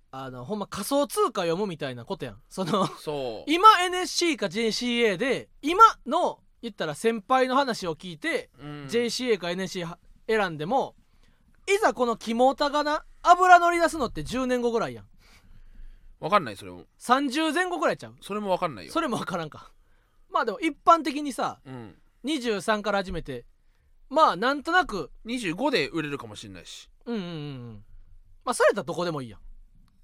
[0.10, 2.42] あのほんま仮想通貨読むみたいなことやん。
[2.50, 3.52] そのそう。
[3.52, 8.88] 今 NSC か JCA で今の言ったら先輩の話を聞いて、うん。
[8.90, 10.96] JCA か NSC は選んでも
[11.68, 15.06] いざこのキモータがな油乗り出すのって10年後ぐらいやん
[16.22, 16.86] わかんないそれも。
[17.00, 18.16] 30前後ぐらいちゃう？
[18.22, 18.94] それもわかんないよ。
[18.94, 19.74] それも分からんか。
[20.30, 21.96] まあでも一般的にさうん。
[22.24, 23.46] 23から始めて
[24.08, 25.12] まあなんとなく。
[25.26, 26.90] 25で売れるかもしれないし。
[27.06, 27.32] うんうんうんう
[27.72, 27.84] ん。
[28.46, 29.40] まあそれやったらどこでもいいやん。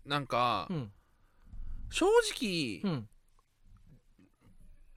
[0.10, 0.92] なんか、うん。
[1.92, 3.10] 正直、うん。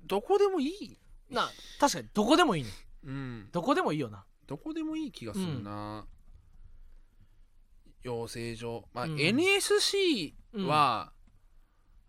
[0.06, 0.98] どこでもいい。
[1.30, 2.70] なあ確かにどこでもいいね。
[3.04, 3.48] うん。
[3.52, 4.24] どこでもいいよな。
[4.46, 6.06] どこでもいい気がするな、
[8.02, 8.84] 養成所。
[8.92, 9.20] まあ、うん。
[9.20, 11.12] NSC は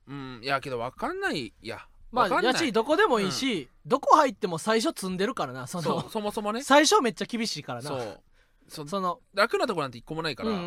[0.07, 1.85] うん、いやけどわかんないいや。
[2.11, 2.53] まわかんない。
[2.53, 5.83] あやしどこでもいいし、どこ入っても最初積んでるからなその。
[5.83, 6.61] そうそもそもね。
[6.63, 7.89] 最初めっちゃ厳しいからな。
[7.89, 8.23] そう。
[8.67, 9.21] そその。
[9.33, 10.65] 楽なとこなんて一個もないから、うんうんう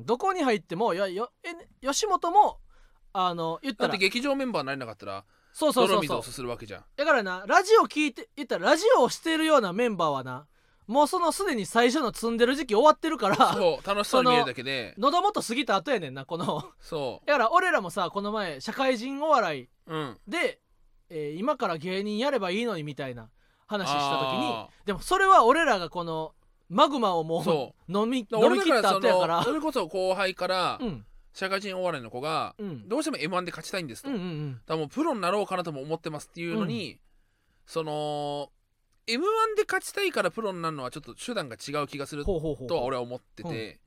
[0.00, 0.06] ん。
[0.06, 1.54] どこに入ってもいやよえ
[1.86, 2.60] 吉本も
[3.12, 3.88] あの言ったら。
[3.88, 6.06] だって劇場メンバーになれなかったらそうそうそうそう。
[6.06, 6.84] 泥水をすするわけじゃん。
[6.96, 10.46] だからなラジオ聞いて言ったらラジオをしてるようなメンバーはな
[10.88, 14.94] もうそのすでに最初の積んでる時期終わってるからそう楽しそうに見えるだけで。
[14.98, 16.64] 喉元過ぎた後やねんなこの。
[16.80, 20.18] そだから俺らもさこの前社会人お笑いううん。
[20.26, 20.60] で、
[21.10, 23.28] えー今から芸人やればいいのにみたいな
[23.66, 26.32] 話した時にあでもそれは俺らがこの
[26.70, 27.92] マグマをもそう。
[27.92, 29.42] 飲み飲み切った後やから。
[29.42, 31.04] それこそ後輩からうん。
[31.34, 32.88] 社会人お笑いの子がうん。
[32.88, 34.60] どうしても m 1で勝ちたいんですと、うんうんうん。
[34.66, 36.98] らもうプロになろうかなとも思ってますっていうのに、
[37.66, 38.50] その
[39.08, 42.32] m 1で勝ちたいからプロになるのはちょっと手段が違う気がすると
[42.76, 43.80] は俺は思ってて、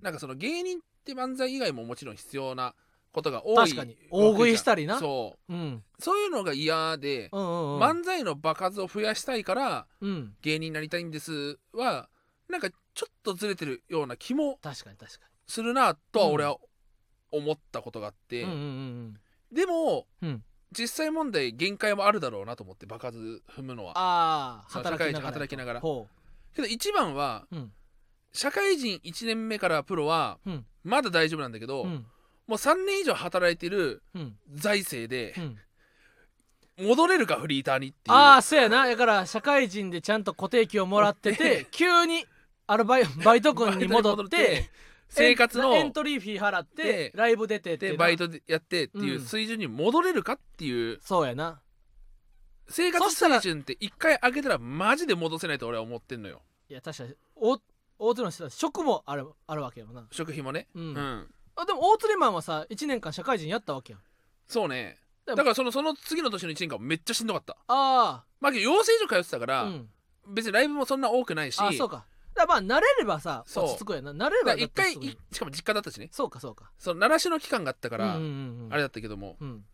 [0.00, 2.74] なんかその芸人って漫才以外ももちろん必要な
[3.12, 4.98] ことが多い確かに大食いしたりな。
[4.98, 5.52] そう。
[5.52, 5.82] うん。
[5.98, 7.80] そういうのが嫌で、うんうんうん。
[7.80, 10.34] 漫才の場数を増やしたいからうん。
[10.42, 12.08] 芸人になりたいんですは
[12.48, 16.56] なんかちょっとずれてるような気も確かに確かするなとは俺は
[17.32, 19.14] 思ったことがあって、にうんうんうん。
[19.52, 23.16] でもうんうん実際問題限界もあるだろうなと思って場数
[23.48, 23.92] 踏むのは。
[23.96, 25.80] ああ働きながら働きながら。
[25.80, 26.08] ほ
[26.54, 27.72] けど一番はううん。
[28.32, 30.66] 社会人1年目からプロはうん。
[30.84, 32.06] まだ大丈夫なんだけど、うん。
[32.46, 34.36] もう3年以上働いてるうん。
[34.54, 35.58] 財政でうん。
[36.78, 38.16] 戻れるかフリーターにっていう。
[38.16, 38.86] ああそうやな。
[38.86, 42.26] だから社会人でちゃんと固定給をもらってて 急に
[42.66, 44.68] アルバイバイト君に戻って
[45.08, 49.24] 生活のエントリーフィー払ってでライブ出てってバイトでやってっていううん。
[49.24, 50.98] 水準に戻れるかっていう。
[51.02, 51.60] そうやな。
[52.68, 56.42] 生活水準って一回上げたらマジで戻せないと俺は思ってんのよ。
[56.68, 57.58] いや確かに大
[57.98, 60.06] 大鶴の人たち職もあるあるわけやもんな。
[60.10, 60.66] 食費もね。
[60.74, 60.82] うん。
[60.82, 61.26] うん。
[61.56, 64.02] あでも大鶴マンはさ1年間社会人やったわけやん。
[64.48, 64.98] そうね。
[65.24, 67.56] でもだからそのその次の年の1年間めっちゃしんどかった。
[67.68, 69.88] あまあけど養成所通ってたから、あうん。
[70.28, 72.04] 別にライブもそんな多くないしあそうか
[72.36, 73.64] だからまあ慣れればさそう。
[73.64, 74.12] 落ち着くやな。
[74.12, 76.08] 慣れればだから一回だってすぐにいしかも実家だったしね。
[76.12, 76.70] そうかそうか。
[76.78, 78.72] その奈良市の期間があったから、うんうんうんうん。
[78.72, 79.36] あれだったけども。
[79.40, 79.64] うん。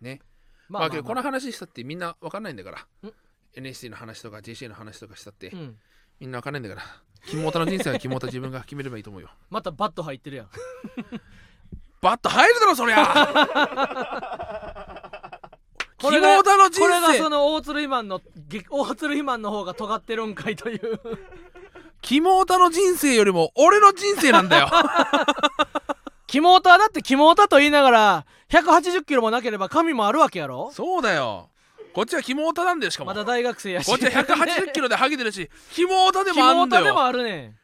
[0.00, 0.20] ね。
[0.68, 3.08] ままあけどこの話したってみんなわかんないんだから。
[3.08, 3.12] ん。
[3.54, 5.76] NSC の話とか JC の話とかしたって、うん。
[6.20, 6.82] みんなわかんないんだから。
[7.26, 9.30] キモータの人生はキモータ自分が決めればいいと思うよ。
[9.50, 10.48] またバット入ってるやん。
[12.00, 13.04] バット入るだろそりゃ。
[15.98, 21.00] キ モこれがータの人これが生その大鶴ひまんのげ大鶴ひまんの方が尖ってるんかいという
[22.00, 24.68] キモータの人生よりも俺の人生なんだよ。
[26.26, 30.70] キモータはだってキモータと言いながら180キロもなければ髪もあるわけやろ？
[30.72, 31.48] そうだよ。
[31.94, 33.86] こっちはキモータなんだよしかも、まだ大学生やし。
[33.86, 37.54] こっちは180キロでハゲてるし キモータでキもあんだモータでもよあるね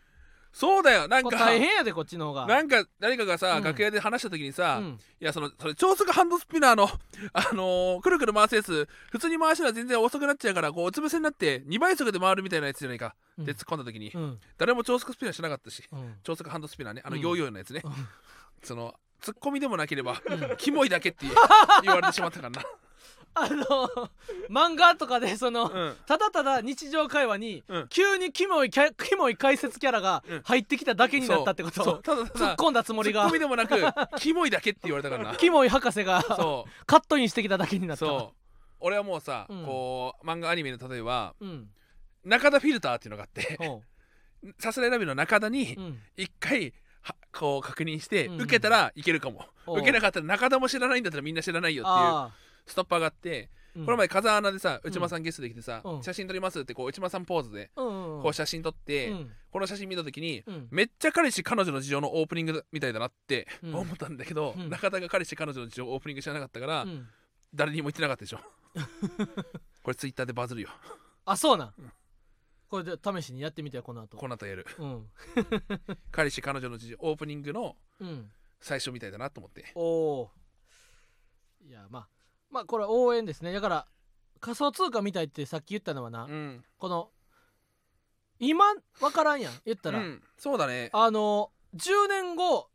[0.55, 1.09] そうだよ。
[1.09, 2.47] なんか大変やでこっちの方が。
[2.47, 3.65] なんか誰かがさ、うん。
[3.65, 5.01] 楽屋で話した時にさ、うん。
[5.21, 6.89] いやそのそれ超速ハンドスピナーの
[7.33, 13.45] あのーくるくる回すやつ普通に回したら全然遅くなっちゃうからこううつ伏せになって2倍速で回るみたいなやつじゃないか、うん。
[13.45, 14.39] で突っ込んだ時に、うん。
[14.57, 15.83] 誰も超速スピナーしなかったし。
[15.93, 16.15] うん。
[16.23, 17.03] 超速ハンドスピナーね。
[17.05, 17.23] あのうん。
[17.23, 17.93] ヨーヨーのやつね、うん。
[18.63, 20.57] そのツッコミでもなければ、うん。
[20.57, 21.31] キモいだけって言
[21.83, 22.63] 言われてしまったからな、
[23.35, 24.11] あの
[24.49, 25.97] 漫画とかでその、うん。
[26.07, 27.89] ただただ日常会話に、うん。
[27.89, 30.43] 急にキモいキャキモい解説キャラがうん。
[30.43, 31.85] 入ってきただけになったってこそう。
[31.85, 32.03] そう。
[32.03, 33.23] と、ただただ突っ込んだつもりが。
[33.23, 33.75] ツッコミでもなく
[34.21, 35.37] キモいだけって言われたからな。
[35.37, 38.37] キモい博士がそカットインしてきただけになったうそう。
[38.81, 39.65] 俺はもうさ、うん。
[39.65, 41.69] こう漫画アニメの例えばうん。
[42.25, 43.83] 中田フィルターっていうのがあってほ
[44.59, 45.99] さすらいラビの中田にううん。
[46.17, 46.73] 一回
[47.03, 48.41] はこう確認して、うん。
[48.43, 49.47] 受けたらいけるかも。
[49.67, 49.79] おう。
[49.79, 51.97] 受けなかったら中田も知らないんだったらみんな知らないよっていう。
[51.97, 52.33] あ
[52.67, 53.85] ストッパーがあって、ーうん。
[53.87, 56.03] この前風穴でさ内間さんゲストで来てさ、うん。
[56.03, 59.31] 写真撮りますってこう内間さんポーズでこう写真撮って、うん。
[59.51, 60.69] この写真見た時に、うん。
[60.71, 63.75] めっちゃ彼氏彼女の事情のオープニングみたいだなってうん。
[63.75, 64.69] 思ったんだけど、うん。
[64.71, 67.07] 中田が彼氏彼女の事情オープニング知らなかったから、うん。
[67.55, 68.39] 誰にも言ってなかったでしょ。
[69.83, 70.71] これツイッターでバズるよ。
[71.27, 71.75] あそうなん、
[72.69, 74.17] これで試しにやってみてよこの後。
[74.17, 74.67] この後やる。
[74.79, 75.11] うん。
[76.11, 78.31] 彼氏彼女の事情オープニングのうん。
[78.61, 79.71] 最初みたいだなと思って。
[79.75, 80.31] おお
[81.67, 82.09] いやまあ
[82.55, 83.53] まあこれは応援ですね。
[83.53, 83.87] だから
[84.41, 87.11] 仮想通貨みたいってさっき言ったのはな、うん、この
[88.39, 88.65] 今
[89.01, 90.91] 分からんやん言ったら、うん、そうだね。
[90.93, 92.69] あの10年後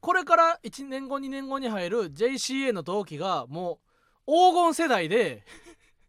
[0.00, 3.80] これから1年後2年後に入る JCA の同期がも
[4.26, 5.44] う黄金世代で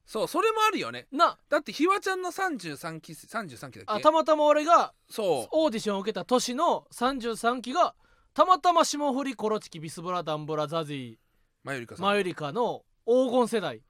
[0.06, 1.08] そうそれもあるよね。
[1.12, 3.84] なだってひわちゃんの33期33期だっけ？
[3.88, 5.48] あたまたま俺がそう。
[5.52, 7.96] オーディションを受けた年の33期が
[8.34, 11.20] たまたま霜降りコロチキビスブラダンブラザジ
[11.64, 12.06] マユリカさん。
[12.06, 13.82] ーマユリカの黄金世代。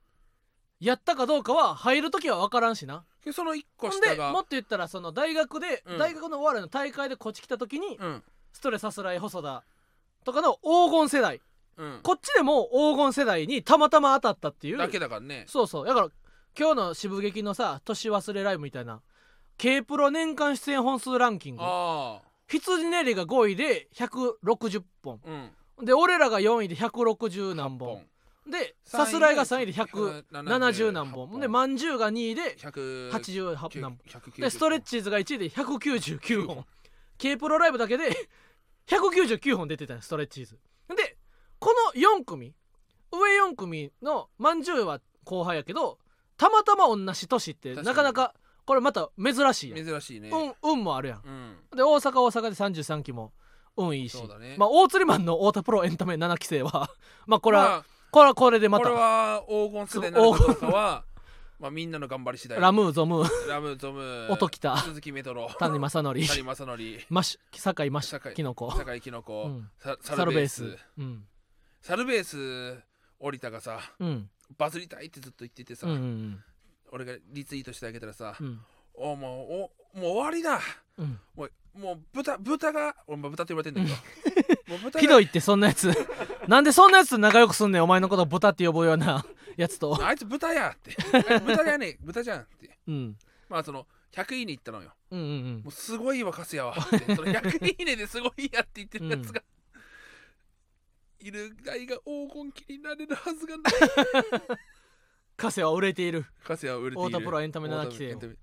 [0.80, 3.04] やったかどうかは入る時は分からんしな。
[3.24, 5.98] でその1個ほんで下がもっと言ったらその大学で、うん。
[5.98, 8.22] 大学のお笑いの大会でこっち来た時に、うん。
[8.52, 9.64] ストレスさすらい細田
[10.24, 11.40] とかの黄金世代。
[11.76, 12.00] うん。
[12.02, 14.78] こっちでも黄金世代にたまたま当たったっていう。
[14.78, 15.44] だけだからね。
[15.48, 15.86] そうそう。
[15.86, 16.08] だから
[16.58, 19.02] 今日の渋劇のさ年忘れライブみたいな
[19.58, 21.62] K プロ年間出演本数ランキング。
[21.62, 25.20] あ羊ネリが5位で160本。
[25.26, 25.28] あ
[25.78, 25.84] うん。
[25.84, 28.02] で俺らが4位で160何本
[28.50, 31.40] でさすらいが3位で170 170何本。
[31.40, 33.98] でまんじゅうが2位で100 88何本。
[34.08, 36.64] 190でストレッチーズが1位で199本。
[37.18, 38.10] K プロライブだけで
[38.86, 40.58] 199本出てたよストレッチーズ。
[40.88, 41.16] で
[41.58, 42.54] この4組
[43.12, 45.98] 上4組のまんじゅうは後輩やけど
[46.36, 48.34] たまたま同じ年ってなかなか
[48.64, 49.86] これまた珍しいやん。
[49.86, 50.30] 珍しいね。
[50.30, 51.22] 運運もあるやん。
[51.24, 51.76] うん。
[51.76, 53.32] で大阪大阪で33期も
[53.76, 54.54] 運いいし、ね。
[54.58, 56.90] まあ大釣りマンの太田プロエンタメ7期生は
[57.26, 61.04] まあここれは、これはこれでまこれたは黄金世代になるかどうかは
[61.60, 62.58] まあみんなの頑張り次第。
[62.58, 63.20] ラムーゾム。
[63.20, 64.28] ーラムゾム。
[64.30, 65.50] 音喜多鈴木メトロ。
[65.58, 66.14] 谷正則。
[66.14, 66.78] 谷正則。
[67.10, 68.74] マッシュ酒井マッシ酒井ュキノコ。
[68.74, 69.68] 酒井きのこうん。
[69.78, 70.54] サササルベールベース。
[70.54, 71.24] スうん。
[71.82, 72.82] サルベース
[73.18, 74.30] 降りたがさうん。
[74.56, 76.44] バズりたいってずっと言っててさうんうん。
[76.92, 78.60] 俺がリツイートしてあげたらさうん。
[78.94, 80.60] おもうおもう終わりだ。
[80.96, 81.20] うん。
[81.36, 84.62] もうもう豚豚が俺も豚って言われてんだけど。
[84.72, 85.90] もう豚がひどいってそんなやつ。
[86.48, 89.24] なんでそんなやつと仲良くすんねんお前のこと豚って呼ぶような
[89.56, 89.98] やつと。
[90.04, 90.96] あいつ豚やって。
[91.12, 92.78] あいつ豚じゃねえ豚じゃんって。
[92.88, 93.18] うん。
[93.48, 94.92] まあその100いいねいったのよ。
[95.10, 97.14] うんうんもうすごいわカスヤはって。
[97.14, 99.42] その100いいねですごいやって言ってるやつが、
[101.20, 103.72] いる代が黄金期になれるはずがない。
[105.36, 106.26] カセは売れている。
[106.44, 107.08] カスヤは売れている。
[107.08, 108.36] 太田プロエンタメ7期生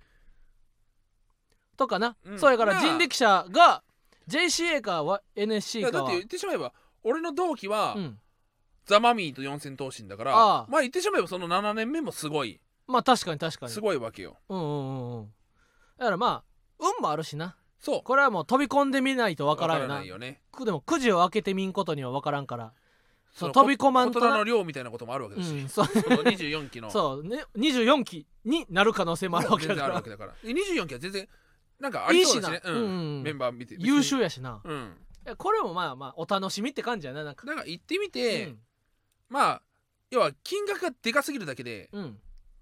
[1.77, 2.39] とかな、うん。
[2.39, 2.81] そうやからまあ。
[2.83, 3.83] 人力車が
[4.27, 6.73] JCA かは NSC かだって言ってしまえば
[7.03, 8.19] 俺の同期は、うん。
[8.85, 12.59] ザ・マミーと四千頭身だからまあ言ってしまえばその7年目もすごい。
[12.87, 13.71] まあ確かに確かに。
[13.71, 14.37] すごいわけよ。
[14.49, 15.33] うんうんうんうん。
[15.97, 16.43] だからまあ
[16.79, 17.55] 運もあるしな。
[17.79, 18.01] そう。
[18.03, 20.41] これはもう飛び込んでみないとわからんよわなないよね。
[20.51, 22.73] くでもくじを開けてみんことにはわからんから。
[23.33, 24.27] そうの飛び込まんとな。
[24.27, 25.85] 大人の量みたいなこともあるわけだし、うんそう。
[25.85, 26.89] その24期の。
[26.89, 29.85] そうね24期になる可能性もあるわけだから。
[29.87, 30.33] あるわけだから。
[30.43, 31.27] で24期は全然
[31.79, 32.61] なんかありそうだしね。
[32.63, 32.75] うん。
[32.75, 32.77] う
[33.19, 33.75] んメンバー見て。
[33.79, 34.61] 優秀ややしな。
[34.63, 34.93] うん。
[35.37, 37.45] これもまあまあお楽しみって感じやななんか。
[37.65, 38.59] 行ってみて、うん。
[39.29, 39.61] まあ
[40.09, 42.17] 要は金額がでかすぎるだけでうん。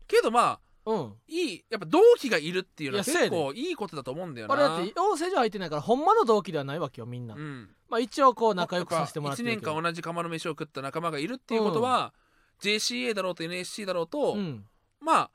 [0.08, 1.14] けどまあうん。
[1.28, 4.54] いいやっぱ同期がいるっていうのは結構いいことだと思うんだよな。
[4.54, 7.70] あれだって養成所入ってないからほんまの同期ではないわけよみんな、うん。
[7.90, 9.72] まあ一応こう仲良くさせてもらって1るけど。
[9.72, 12.14] 年間同じ釜の飯を食った仲間がいるっていうことは、
[12.62, 14.66] JCA だろうと NSC だろうと、うん。
[15.00, 15.32] まあ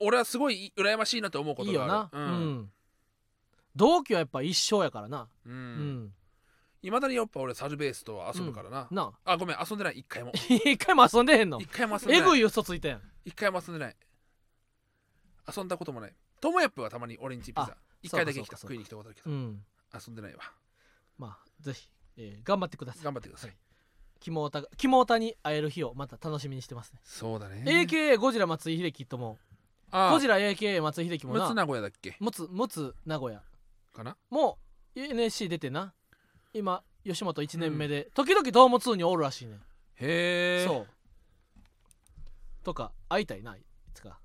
[0.00, 1.86] 俺はすごい羨ましいなと思うこといいよな。
[1.86, 2.70] があるうん、
[3.76, 5.28] 同期はやっぱ一生やからな。
[5.46, 6.04] ううん。
[6.04, 6.14] ん、
[6.82, 9.36] いまだにやっぱ俺サルベースと遊ぶからな、なあ。
[9.36, 9.98] ごめん遊んでない。
[9.98, 10.32] 一回も。
[10.34, 11.60] あ一回も遊んでへんの？
[11.60, 12.20] 一回も遊んでない。
[12.20, 13.02] えぐい嘘ついたやん。
[13.24, 13.96] 一回も遊んでない。
[15.56, 16.14] 遊んだこともない。
[16.40, 17.62] トモヤップはたまにオレンジピザ。
[17.62, 18.56] あ一回だけ来た。
[18.56, 19.30] そうかそうか食いに来たことあるけど。
[19.30, 19.62] うん。
[19.94, 20.40] 遊んでないわ。
[21.18, 23.04] まあぜひ、えー頑張ってください。
[23.04, 23.56] 頑張ってください、
[24.20, 27.00] キモータがキモータに会える日をまた楽しみにしてますね。
[27.04, 27.62] そうだね。
[27.66, 29.38] AKA ゴジラ松井秀喜とも。
[29.90, 31.42] あゴジラ AKA 松井秀喜もな。
[31.42, 32.16] むつ名古屋だっけ？
[32.20, 33.42] むつむつ名古屋
[33.92, 34.16] かな？
[34.30, 34.58] も
[34.96, 35.92] う NSC 出てな。
[36.52, 39.58] 今吉本1年目で、時々ドーム2におるらしいね
[39.96, 40.66] へえ。
[40.66, 40.86] そう。
[42.64, 43.62] とか会いたいない
[43.94, 44.18] つか。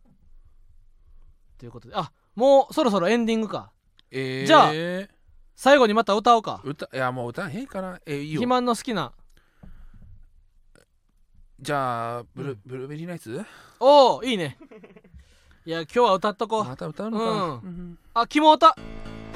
[1.57, 1.95] ということで。
[1.95, 3.71] あもうそろそろエンディングか。
[4.11, 4.71] えー、じゃあ
[5.55, 6.61] 最後にまた歌おうか。
[6.63, 8.39] 歌いやもう歌へんかなえいいよ。
[8.39, 9.13] 肥満の好きな。
[11.59, 12.61] じゃあブル,、うん。
[12.65, 13.45] ブルーベリーナイツ？
[13.79, 14.57] おおいいね。
[15.65, 16.63] いや今日は歌っとこう。
[16.65, 17.39] また歌うのか、うん。
[17.39, 18.75] うんあキモータ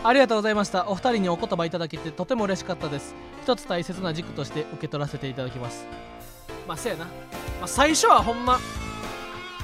[0.04, 0.88] ありがとうございました。
[0.88, 3.14] お二人にお言葉いただけてとても嬉しかったです。
[3.44, 5.86] 一つ大切な軸として受け取らせていただきます。
[6.68, 7.12] まあせやな、ま
[7.64, 8.60] あ、最初はほんま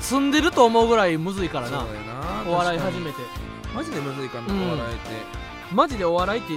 [0.02, 1.86] 積んでると思うぐらいむずいからな。
[2.48, 3.18] お笑い始めて。
[3.74, 4.68] マジでむずいかな、うん。
[4.68, 5.46] お笑いって。
[5.72, 6.54] マジでお笑いって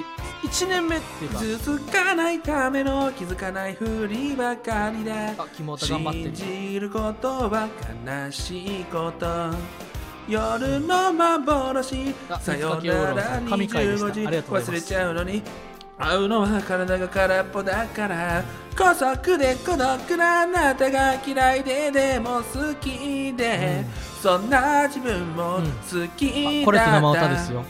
[0.46, 1.64] 1年目っていうか。
[1.64, 7.68] 続かないための気づかないふりばかりであキモータ頑張って信るじることは
[8.04, 9.50] 悲しいこと
[10.28, 12.14] 夜の幻。
[12.28, 14.06] あさよならさん神回でした。
[14.08, 14.26] 25時。
[14.26, 14.70] ありがとうございます。
[14.70, 15.42] 忘れちゃうのに。
[15.98, 18.44] 会うのは体が空っぽだから。
[18.76, 23.84] 姑息で孤独なあなたが嫌いででも好きで、
[24.22, 25.64] そんな自分もうん。
[25.64, 27.64] 好きだった、あこれって生歌ですよ。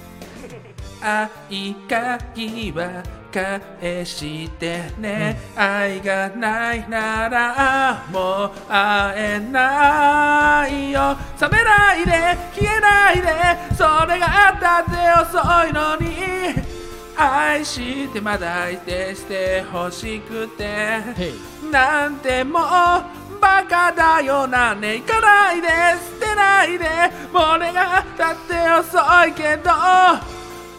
[1.00, 3.02] 愛鍵は
[3.32, 11.16] 返してね、愛がないならもう会えないよ。
[11.40, 12.12] 冷めないで
[12.54, 13.28] 消えないで
[13.76, 16.78] それがあったって遅いのに。
[17.20, 21.00] 愛してまだ相手してほしくて。
[21.70, 22.62] なんてもう
[23.40, 26.86] バカだよなね行かないで捨てないで
[27.32, 29.70] 俺がだって遅いけど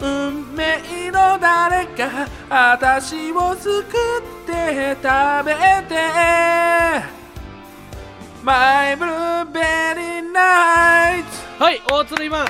[0.00, 3.84] 運命の誰か私を救っ
[4.46, 5.54] て食べ
[5.88, 6.00] て
[8.42, 12.46] マイブルーベリーナイツはい大鶴今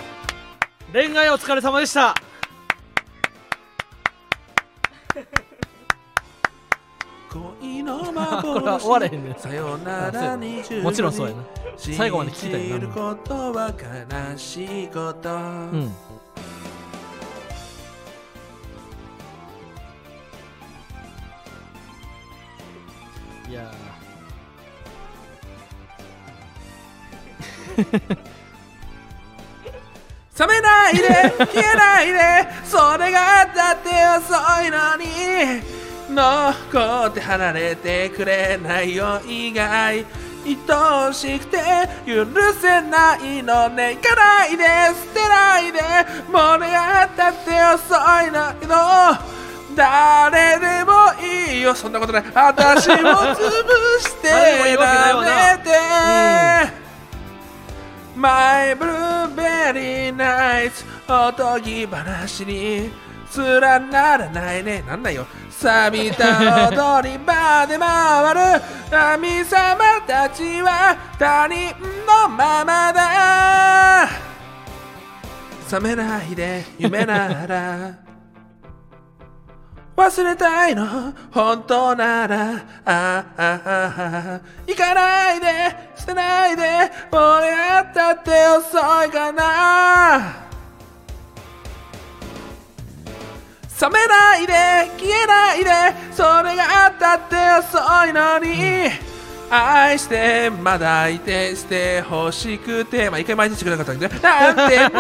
[0.93, 1.93] 恋愛お疲れ様でし
[5.01, 5.41] た。。。。。。。。。。。。。。。。。。。。。。。。。。。。。。。。。。。。。。。。。。。。。。。。。。。。。。。。。。。。。。。。。。。。。。。。。。。。。。。。。。。。。。。。。。。。。。。。。。。。。。。。。。。。。。。。。。。。。。。。。。。。。。。。。。。。。。。。。。。
[7.31, 7.99] 恋の
[8.43, 11.45] こ幻れは終われへんねんさよならにもちろんそうやな
[11.77, 13.73] 最後まで聞きたいな信じることは
[14.33, 15.95] 悲しいこと、うん
[23.51, 23.63] いや
[30.39, 31.03] 冷めないで
[31.39, 33.91] 消えないでそれがだって
[34.25, 34.33] 遅
[34.63, 35.81] いのに。
[36.11, 40.05] 残って離れてくれないよ以外
[40.45, 41.59] 愛しくて
[42.05, 42.27] 許
[42.61, 43.95] せないのね。
[43.97, 44.71] 行かないで捨
[45.15, 45.81] てないで
[46.33, 47.95] もうねがだって遅
[48.27, 48.55] いの。
[48.55, 48.75] けど
[49.81, 51.75] 誰でもいいよ。
[51.75, 52.25] そんなことない。
[52.35, 53.35] 私を潰
[53.99, 54.35] してや
[55.57, 55.71] めて。
[58.15, 60.85] マイブルーベリーナイツ。
[61.09, 62.91] おとぎ話に
[63.35, 64.85] 連ならないね。
[64.87, 65.27] なんだよ。
[65.51, 68.41] 錆びた踊り場で回る。
[68.91, 71.75] 神様たちは他人
[72.07, 74.09] のままだ。
[75.71, 78.10] 覚めないで夢なら
[80.01, 81.13] 忘れたいの。
[81.31, 82.53] 本当なら
[82.87, 85.47] ああ行かないで
[85.95, 86.63] 捨てないで
[87.13, 90.47] 俺やったって遅いかな
[93.81, 94.53] 冷めないで
[94.99, 95.71] 消えないで
[96.13, 99.10] それがあったって遅いのに
[99.51, 103.11] 愛してまだいてして欲しくて。
[103.11, 104.93] まあ一回毎日くれなかったんだけど なんてもう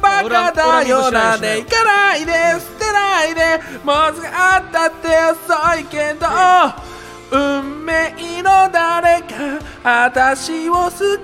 [0.00, 3.60] バカだよなね行かないで捨てないで。
[3.84, 6.26] もうすぐあったって遅いけど。
[7.30, 9.34] 運命の誰か
[9.84, 11.18] 私を救っ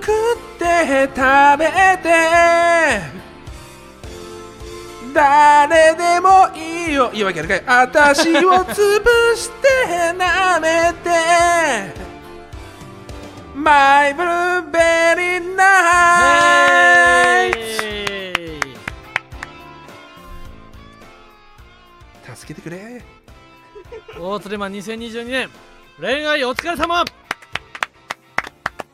[0.59, 1.65] て食べ
[2.03, 3.25] て。
[5.11, 7.09] 誰でもいいよ。
[7.11, 7.63] いいわけやるかい。
[7.65, 8.75] 私を潰
[9.35, 9.67] して
[10.15, 12.04] 舐めて
[13.55, 14.79] マイブルーベ
[15.15, 15.63] リーナ
[17.47, 17.53] イ
[22.25, 23.01] ツ助けてくれ。
[24.19, 25.49] 大鶴マン2022年
[26.01, 27.05] 恋愛お疲れ様。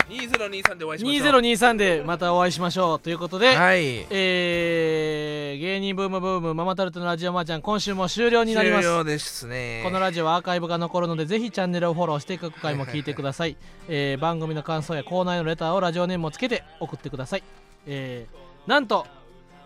[0.10, 1.42] 2023でお会いしましょう。
[1.42, 3.00] 2023でまたお会いしましょう。
[3.00, 4.06] ということで、はい。
[4.12, 8.84] えー、芸人ブームブームママタルトのラジオマーちゃん今週も終了になります。
[8.84, 9.82] 終了ですね。
[9.84, 17.44] このラジオはアーカイブが残るのでぜひチャンネルをフォローして各回も聞いてください, えー番組の感想やコーナーへのレターをラジオネームをつけて送ってください、
[17.86, 19.08] えー、なんと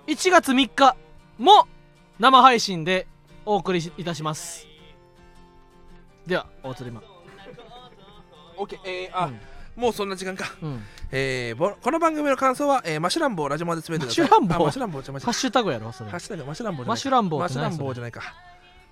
[0.08, 0.96] 1月3日
[1.38, 1.68] も
[2.20, 3.08] 生配信で
[3.46, 4.68] お送りいたします。
[6.26, 7.04] では大鶴マン
[8.58, 9.40] OK えー、あ、うん
[9.76, 10.56] もうそんな時間か。
[10.62, 10.84] うん。
[11.12, 18.22] えー、ぼこの番組の感想は、えー、マシュランボーラジオまで詰めてくださいマシュランボーあマシュランボーじゃマシハッシュタグやろそれハッシュタグマシュランボーじゃないマシュランボーマシュランボーじゃないか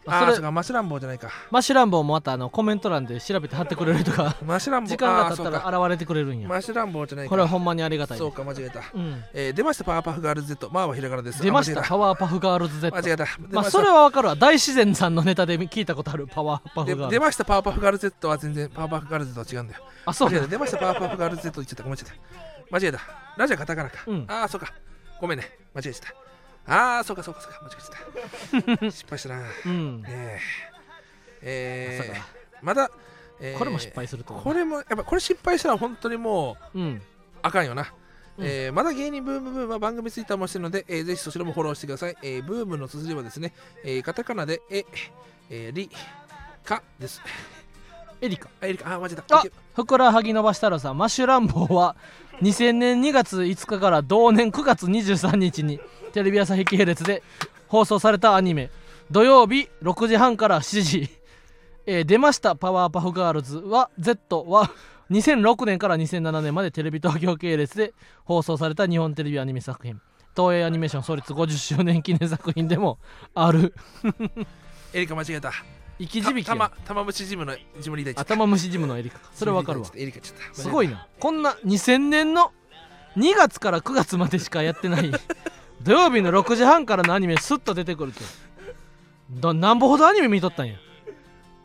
[0.06, 1.30] あそれあーそうかマシュランボーじゃないか。
[1.50, 6.48] マシュランボーもまたあのコメント欄で調べて貼ってくれる人がマシュランボー時間が経ったら現れてくれるんや。
[6.48, 7.30] マシュランボーじゃないか。
[7.30, 8.20] これはほんまにありがたいね。
[8.20, 9.24] そうか間違えた、うん。
[9.34, 11.42] えー、出ましたパワーパフガールズ Z まあはひらがなです。
[11.42, 13.24] 出ましたあパワーパフガールズ Z 間違えた。
[13.24, 14.36] 間違えたまあそれはわかるわ。
[14.36, 17.12] 大自然さんのネタで聞いたことあるパワーパフでガールズ。
[17.12, 19.84] 出ましたパワーパフガールズ Z は全然パワーパフガールズとは違うんだよ。
[20.06, 20.52] あそうな間違えた。
[20.52, 21.84] 出ましたパワーパフガールズ Z 言っちゃった。
[21.84, 22.18] ごめんなさい
[22.72, 23.00] 間違えた。
[23.38, 24.26] ラジオカタカナか、うん。
[24.28, 24.74] ああそうか。
[25.22, 25.46] ごめんね。
[25.74, 26.23] 間違えちゃった
[26.66, 28.86] ああそうかそうかそうか間違えちゃった。
[28.92, 29.44] 失敗したな。
[29.66, 30.02] うん。
[30.02, 30.40] ねえ。
[31.42, 32.28] えーまさか。
[32.62, 32.92] まだ、
[33.42, 37.02] えーこれも失敗するとこれもやっぱこれ失敗したら本当にもううん。
[37.42, 37.94] あかんよな、
[38.38, 38.46] うん。
[38.46, 43.54] えーまだ芸人ブームブームは番組ツイッターもしてるので、えーぜひそちらもフォローしてください、えーブームの綴りはですね、
[43.84, 44.86] えーカタカナでえ、
[45.50, 45.90] えー、リ
[46.64, 47.22] カです。
[48.22, 48.48] エリカ。
[48.62, 48.94] あエリカ。
[48.96, 49.44] あ間違えたあ
[49.76, 51.98] ふくらはぎ伸ばしたらさマッシュランボーは
[52.42, 55.82] 2000年2月5日から同年9月23日に
[56.14, 57.24] テレビ朝日系列で
[57.68, 58.70] 放送されたアニメ。
[59.10, 61.10] 土曜日6時半から7時、
[61.88, 64.72] えー出ましたパワーパフガールズは Z は
[65.12, 67.94] 2006年から2007年までテレビ東京系列で
[68.26, 70.00] 放送された日本テレビアニメ作品。
[70.36, 73.00] 東映アニメーション創立50周年記念作品でも
[73.34, 73.74] ある。
[74.94, 75.52] エリカ間違えた。
[76.00, 76.72] 生き字引玉
[77.06, 79.32] 虫ジムのジムリーダー頭虫ジムのエリカか。
[79.34, 79.88] それわかるわ。
[79.96, 80.62] エリカちゃった。
[80.62, 81.08] すごいな。
[81.20, 82.52] こんな2000年の
[83.18, 85.12] 2月から9月までしかやってない
[85.84, 88.22] 土曜日の6時半からのアニメスッと出てくるって
[89.30, 90.76] どなんぼほどアニメ見とったんや？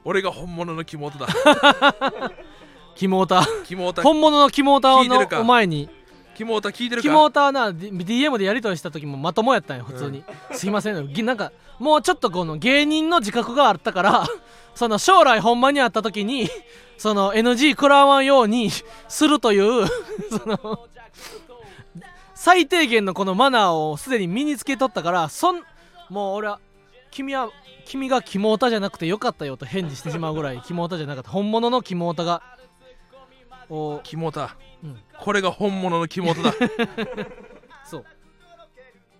[0.04, 2.02] 俺が本物のキモートだ。
[2.94, 5.04] キモータキモータ本物のキモータ
[5.36, 5.88] のお前に。
[6.34, 7.08] キモータ聞いてるか？
[7.08, 11.50] キモータはな D- DM でやり取りした時もまともやったんや普通に、すいませんぎなんか
[11.80, 14.26] もうちょっとこの芸人の自覚があったから
[14.74, 16.48] その将来ほんまに会った時に
[16.96, 18.70] その NG 食らわんように
[19.08, 19.86] するという
[20.30, 20.86] その
[22.48, 25.60] 最低限のこのマナーをすでに身につけとったからそん
[26.08, 26.60] もう俺は
[27.10, 27.50] 君は
[27.84, 31.30] 君がキモータじゃなくてよかったよと返事してしまうぐらいキモータじゃなかった。
[31.30, 32.42] 本物のキモータが
[33.68, 34.96] おキモタうん。
[35.20, 36.54] これが本物のキモタだ。
[37.84, 38.04] そう。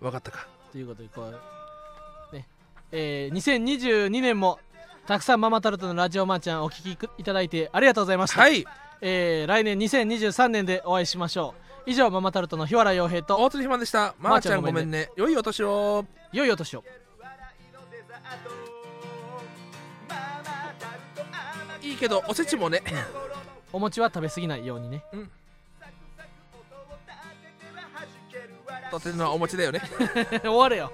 [0.01, 0.47] 分かったか。
[0.71, 1.31] ということでこ
[2.31, 2.47] うね。
[2.91, 4.57] えー、2022年も
[5.05, 8.65] たくさんママタルトのラジオマーちゃんお聞きくいただいてありがとうございました、はい。
[9.01, 14.13] えー、来年2023年でお会いしましょう以上ママタルトの日原洋平と大鶴ひまんでした。
[14.19, 15.09] まーちゃんごめんね。
[15.15, 16.05] 良いお年を。
[16.31, 16.83] 良いお年を。
[21.81, 22.83] いいけどおせちもね。
[23.73, 25.03] お餅は食べ過ぎないようにね。
[28.91, 29.81] とてのお餅だよね。
[30.43, 30.91] 終われよ